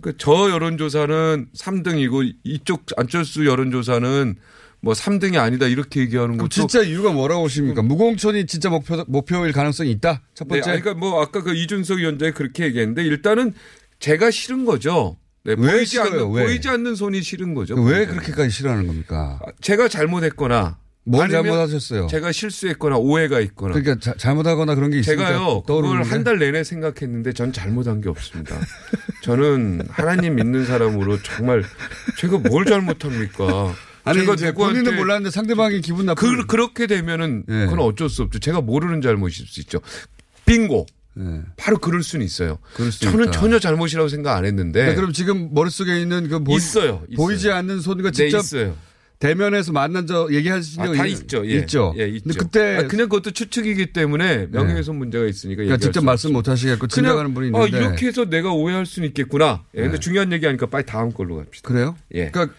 그러니까 0.00 0.18
저 0.22 0.50
여론조사는 0.50 1.48
3등이고 1.54 2.32
이쪽 2.44 2.84
안철수 2.96 3.46
여론조사는 3.46 4.36
뭐 4.80 4.94
3등이 4.94 5.36
아니다 5.38 5.66
이렇게 5.66 6.00
얘기하는 6.00 6.36
것도 6.36 6.48
진짜 6.48 6.82
이유가 6.82 7.12
뭐라고 7.12 7.42
보십니까? 7.42 7.82
무공천이 7.82 8.46
진짜 8.46 8.68
목표 8.68 9.04
목표일 9.06 9.52
가능성이 9.52 9.90
있다. 9.92 10.22
첫 10.34 10.48
네, 10.48 10.56
번째. 10.56 10.70
아니, 10.72 10.80
그러니까 10.80 10.98
뭐 11.06 11.22
아까 11.22 11.42
그 11.42 11.54
이준석 11.54 11.98
위원장이 11.98 12.32
그렇게 12.32 12.64
얘기했는데 12.64 13.04
일단은 13.04 13.54
제가 14.00 14.30
싫은 14.30 14.64
거죠. 14.64 15.18
네, 15.44 15.54
왜 15.58 15.72
보이지 15.72 15.92
싫어요? 15.92 16.08
않는 16.10 16.32
왜? 16.32 16.44
보이지 16.44 16.68
않는 16.68 16.94
손이 16.96 17.22
싫은 17.22 17.54
거죠. 17.54 17.74
왜 17.74 18.06
그렇게까지 18.06 18.50
싫어하는 18.50 18.86
겁니까? 18.86 19.38
제가 19.60 19.88
잘못했거나 19.88 20.78
뭘 21.04 21.28
잘못하셨어요? 21.28 22.06
제가 22.06 22.30
실수했거나 22.30 22.96
오해가 22.96 23.40
있거나 23.40 23.74
그러니까 23.74 23.98
자- 23.98 24.14
잘못하거나 24.16 24.74
그런 24.76 24.90
게 24.90 25.00
있으니까 25.00 25.26
제가요 25.26 25.62
그걸 25.62 26.02
한 26.04 26.22
달 26.22 26.38
내내 26.38 26.62
생각했는데 26.62 27.32
전 27.32 27.52
잘못한 27.52 28.00
게 28.00 28.08
없습니다. 28.08 28.56
저는 29.22 29.82
하나님 29.90 30.36
믿는 30.36 30.64
사람으로 30.66 31.20
정말 31.22 31.64
제가 32.18 32.38
뭘 32.38 32.64
잘못합니까? 32.64 33.74
아니 34.04 34.24
제가 34.36 34.52
본인은 34.52 34.96
몰랐는데 34.96 35.30
상대방이 35.30 35.80
기분 35.80 36.06
나쁘. 36.06 36.20
그, 36.36 36.46
그렇게 36.46 36.86
되면은 36.86 37.44
예. 37.48 37.52
그건 37.66 37.80
어쩔 37.80 38.08
수 38.08 38.22
없죠. 38.22 38.38
제가 38.40 38.60
모르는 38.60 39.00
잘못일 39.00 39.46
수 39.46 39.60
있죠. 39.60 39.80
빙고. 40.44 40.86
바로 41.56 41.78
그럴 41.78 42.02
수는 42.02 42.24
있어요. 42.24 42.58
예. 42.60 42.74
그럴 42.76 42.90
수 42.92 43.00
저는 43.00 43.24
있다. 43.24 43.32
전혀 43.32 43.58
잘못이라고 43.58 44.08
생각 44.08 44.36
안 44.36 44.44
했는데. 44.44 44.86
네, 44.86 44.94
그럼 44.94 45.12
지금 45.12 45.50
머릿속에 45.52 46.00
있는 46.00 46.28
그 46.28 46.42
보, 46.42 46.56
있어요, 46.56 47.02
보이지 47.16 47.46
있어요. 47.48 47.54
않는 47.58 47.80
손과 47.80 48.10
네, 48.10 48.24
직접 48.24 48.38
있어요. 48.38 48.74
대면에서 49.22 49.70
만난 49.70 50.04
적 50.08 50.34
얘기하신 50.34 50.80
아, 50.82 50.86
적다 50.86 51.06
있- 51.06 51.20
있죠. 51.20 51.46
예. 51.46 51.54
있죠. 51.58 51.94
예, 51.96 52.08
있죠. 52.08 52.24
근데 52.24 52.38
그때 52.38 52.76
아, 52.78 52.88
그냥 52.88 53.08
그것도 53.08 53.30
추측이기 53.30 53.92
때문에 53.92 54.46
명예훼손 54.50 54.96
문제가 54.96 55.26
있으니까 55.26 55.62
그러니까 55.62 55.76
직접 55.76 56.00
수 56.00 56.04
말씀 56.06 56.32
못 56.32 56.48
하시겠고 56.48 56.88
지나가는 56.88 57.32
분이 57.32 57.46
있는데 57.48 57.64
아, 57.76 57.80
이렇게 57.80 58.08
해서 58.08 58.24
내가 58.24 58.50
오해할 58.52 58.84
수는 58.84 59.06
있겠구나. 59.10 59.64
예, 59.76 59.82
근데 59.82 59.94
네. 59.94 60.00
중요한 60.00 60.32
얘기 60.32 60.44
하니까 60.46 60.66
빨리 60.66 60.84
다음 60.84 61.12
걸로 61.12 61.36
갑시다. 61.36 61.68
그래요? 61.68 61.96
예. 62.14 62.30
그러니까 62.30 62.52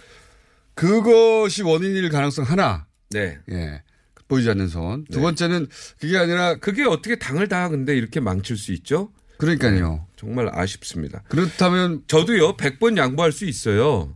그것이 0.74 1.64
원인일 1.64 2.10
가능성 2.10 2.46
하나. 2.46 2.88
네. 3.12 3.38
예. 3.52 3.82
보이지 4.30 4.50
않는 4.50 4.70
손. 4.70 5.04
두 5.12 5.20
번째는 5.20 5.68
그게 6.00 6.18
아니라 6.18 6.56
그게 6.56 6.84
어떻게 6.86 7.18
당을 7.18 7.50
다 7.50 7.68
근데 7.68 7.96
이렇게 7.98 8.22
망칠 8.22 8.56
수 8.56 8.72
있죠? 8.72 9.12
그러니까요. 9.38 10.08
정말 10.16 10.50
아쉽습니다. 10.54 11.24
그렇다면 11.28 12.04
저도요 12.08 12.56
100번 12.56 12.96
양보할 12.98 13.34
수 13.34 13.44
있어요. 13.46 14.16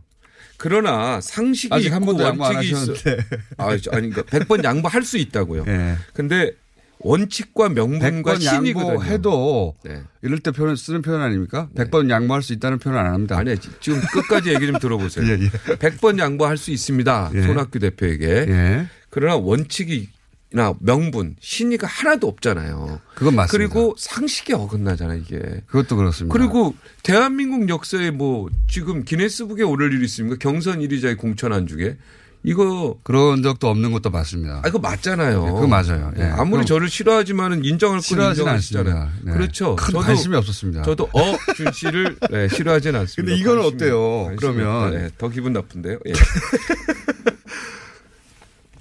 그러나 0.58 1.20
상식이 1.20 1.72
아직 1.72 1.92
한 1.92 2.04
번도 2.04 2.24
양보 2.24 2.44
안. 2.44 2.56
하셨는데. 2.56 3.16
아, 3.56 3.68
아니 3.70 3.80
그러니까 4.10 4.22
100번 4.22 4.64
양보할 4.64 5.02
수 5.02 5.16
있다고요. 5.16 5.64
예. 5.68 5.96
근데 6.12 6.52
원칙과 7.00 7.68
명분과 7.70 8.34
100번 8.34 8.40
신이거든요. 8.40 8.90
양보해도 8.94 9.74
네. 9.84 10.02
이럴 10.22 10.40
때 10.40 10.50
표현 10.50 10.74
쓰는 10.74 11.00
표현 11.00 11.22
아닙니까? 11.22 11.68
100번 11.76 12.10
양보할 12.10 12.42
수 12.42 12.52
있다는 12.52 12.80
표현 12.80 12.98
안 12.98 13.14
합니다. 13.14 13.38
아니 13.38 13.54
지금 13.80 14.00
끝까지 14.12 14.52
얘기 14.52 14.66
좀 14.66 14.78
들어보세요. 14.80 15.24
예, 15.30 15.38
예. 15.40 15.48
100번 15.76 16.18
양보할 16.18 16.56
수 16.56 16.72
있습니다. 16.72 17.30
예. 17.34 17.42
손학규 17.42 17.78
대표에게. 17.78 18.26
예. 18.48 18.86
그러나 19.10 19.36
원칙이 19.36 20.08
나 20.50 20.72
명분, 20.80 21.36
신의가 21.40 21.86
하나도 21.86 22.26
없잖아요. 22.26 23.00
그건 23.14 23.36
맞습니다. 23.36 23.52
그리고 23.74 23.94
상식에 23.98 24.54
어긋나잖아 24.54 25.14
이게. 25.14 25.38
그것도 25.66 25.96
그렇습니다. 25.96 26.32
그리고 26.32 26.74
대한민국 27.02 27.68
역사에 27.68 28.10
뭐 28.10 28.48
지금 28.66 29.04
기네스북에 29.04 29.62
오를 29.62 29.92
일이 29.92 30.04
있습니까? 30.06 30.36
경선 30.40 30.80
1위자의 30.80 31.18
공천안 31.18 31.66
중에 31.66 31.96
이거 32.44 32.96
그런 33.02 33.42
적도 33.42 33.68
없는 33.68 33.90
것도 33.92 34.10
맞습니다. 34.10 34.62
아, 34.64 34.68
이거 34.68 34.78
맞잖아요. 34.78 35.44
네, 35.44 35.50
그거 35.52 35.66
맞아요. 35.66 36.12
예. 36.16 36.20
네, 36.22 36.30
아무리 36.30 36.64
저를 36.64 36.88
싫어하지만은 36.88 37.64
인정할 37.64 38.00
건 38.00 38.18
인정하시잖아요. 38.30 38.54
않습니다. 38.54 39.10
네. 39.24 39.32
그렇죠. 39.32 39.74
큰 39.76 39.94
관심이 40.00 40.34
없었습니다. 40.36 40.82
저도 40.82 41.10
어준 41.12 41.72
씨를 41.74 42.16
네, 42.30 42.48
싫어하진 42.48 42.94
않습니다. 42.94 43.16
근데 43.22 43.34
이건 43.38 43.58
관심이- 43.58 43.74
어때요? 43.74 44.24
관심이 44.26 44.36
그러면. 44.38 44.90
네, 44.94 45.10
더 45.18 45.28
기분 45.28 45.52
나쁜데요. 45.52 45.98
예. 46.06 46.12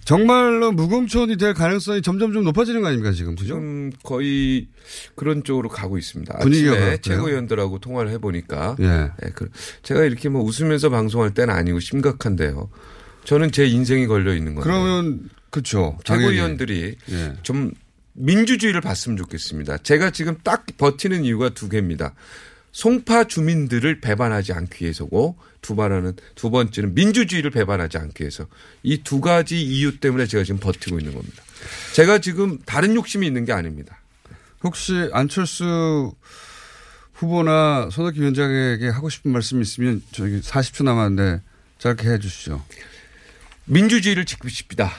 정말로 0.07 0.71
무공천이 0.71 1.35
될 1.35 1.53
가능성이 1.53 2.01
점점 2.01 2.31
좀 2.31 2.45
높아지는 2.45 2.79
거 2.79 2.87
아닙니까 2.87 3.11
지금 3.11 3.35
그죠? 3.35 3.55
지금 3.55 3.91
거의 4.03 4.69
그런 5.15 5.43
쪽으로 5.43 5.67
가고 5.67 5.97
있습니다. 5.97 6.37
분위기가. 6.39 6.95
최고위원들하고 6.95 7.79
통화를 7.79 8.11
해보니까 8.11 8.77
예. 8.79 8.87
네, 8.87 9.31
그- 9.35 9.49
제가 9.83 10.05
이렇게 10.05 10.29
뭐 10.29 10.43
웃으면서 10.43 10.89
방송할 10.89 11.33
때는 11.33 11.53
아니고 11.53 11.81
심각한데요. 11.81 12.69
저는 13.25 13.51
제 13.51 13.65
인생이 13.67 14.07
걸려 14.07 14.33
있는 14.33 14.55
건데. 14.55 14.69
그러면 14.69 15.29
그렇죠. 15.49 15.97
최고위원들이 16.05 16.95
예. 17.11 17.33
좀 17.43 17.71
민주주의를 18.13 18.79
봤으면 18.79 19.17
좋겠습니다. 19.17 19.79
제가 19.79 20.11
지금 20.11 20.37
딱 20.41 20.65
버티는 20.77 21.25
이유가 21.25 21.49
두 21.49 21.67
개입니다. 21.67 22.13
송파 22.71 23.25
주민들을 23.25 24.01
배반하지 24.01 24.53
않기 24.53 24.83
위해서고 24.83 25.37
두 25.61 25.75
번째는 25.75 26.13
두 26.35 26.49
번째는 26.51 26.93
민주주의를 26.93 27.49
배반하지 27.51 27.97
않기 27.97 28.23
위해서 28.23 28.47
이 28.83 29.01
두 29.03 29.19
가지 29.21 29.61
이유 29.61 29.99
때문에 29.99 30.27
제가 30.27 30.43
지금 30.43 30.59
버티고 30.59 30.99
있는 30.99 31.13
겁니다. 31.13 31.43
제가 31.93 32.19
지금 32.19 32.59
다른 32.65 32.93
욕심이 32.95 33.25
있는 33.25 33.45
게 33.45 33.53
아닙니다. 33.53 33.99
혹시 34.63 35.09
안철수 35.11 36.13
후보나 37.13 37.89
손학규 37.91 38.19
위원장에게 38.21 38.89
하고 38.89 39.09
싶은 39.09 39.31
말씀 39.31 39.61
있으면 39.61 40.03
저기 40.11 40.39
40초 40.39 40.83
남았는데 40.83 41.41
짧게 41.79 42.09
해 42.09 42.19
주시죠. 42.19 42.63
민주주의를 43.65 44.25
지킵시다. 44.25 44.89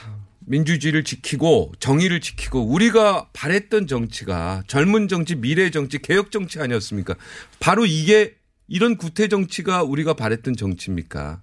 민주주의를 0.49 1.03
지키고 1.03 1.73
정의를 1.79 2.21
지키고 2.21 2.65
우리가 2.65 3.27
바랬던 3.33 3.85
정치가 3.85 4.63
젊은 4.67 5.07
정치, 5.07 5.35
미래 5.35 5.69
정치, 5.69 5.99
개혁 5.99 6.31
정치 6.31 6.59
아니었습니까? 6.59 7.15
바로 7.59 7.85
이게 7.85 8.33
이런 8.67 8.97
구태 8.97 9.27
정치가 9.27 9.83
우리가 9.83 10.15
바랬던 10.15 10.55
정치입니까? 10.55 11.41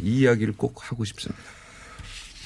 이 0.00 0.20
이야기를 0.20 0.54
꼭 0.56 0.90
하고 0.90 1.04
싶습니다. 1.04 1.42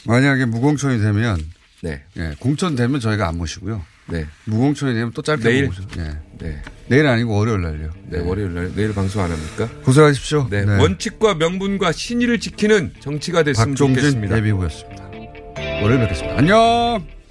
만약에 0.06 0.46
무공천이 0.46 0.98
되면 0.98 1.38
네. 1.82 2.02
예, 2.16 2.34
공천 2.38 2.74
되면 2.74 2.98
저희가 2.98 3.28
안 3.28 3.36
모시고요. 3.36 3.84
네. 4.06 4.26
무공천이 4.46 4.94
되면 4.94 5.12
또 5.12 5.20
짧게 5.20 5.44
내일? 5.44 5.66
모시죠. 5.66 5.88
예. 5.98 6.18
네. 6.38 6.62
내일 6.88 7.06
아니고 7.06 7.34
월요일 7.36 7.60
날요. 7.60 7.92
네, 8.08 8.18
월요일 8.18 8.54
날 8.54 8.72
내일 8.74 8.94
방송 8.94 9.22
안 9.22 9.30
합니까? 9.30 9.68
고생하십시오. 9.82 10.48
네. 10.50 10.64
네. 10.64 10.78
원칙과 10.78 11.34
명분과 11.34 11.92
신의를 11.92 12.40
지키는 12.40 12.94
정치가 13.00 13.42
됐으면 13.42 13.70
박종진 13.70 13.96
좋겠습니다. 13.96 14.38
예비후였습니다. 14.38 15.11
월요일 15.82 16.00
뵙겠습니다. 16.02 16.38
안녕! 16.38 17.21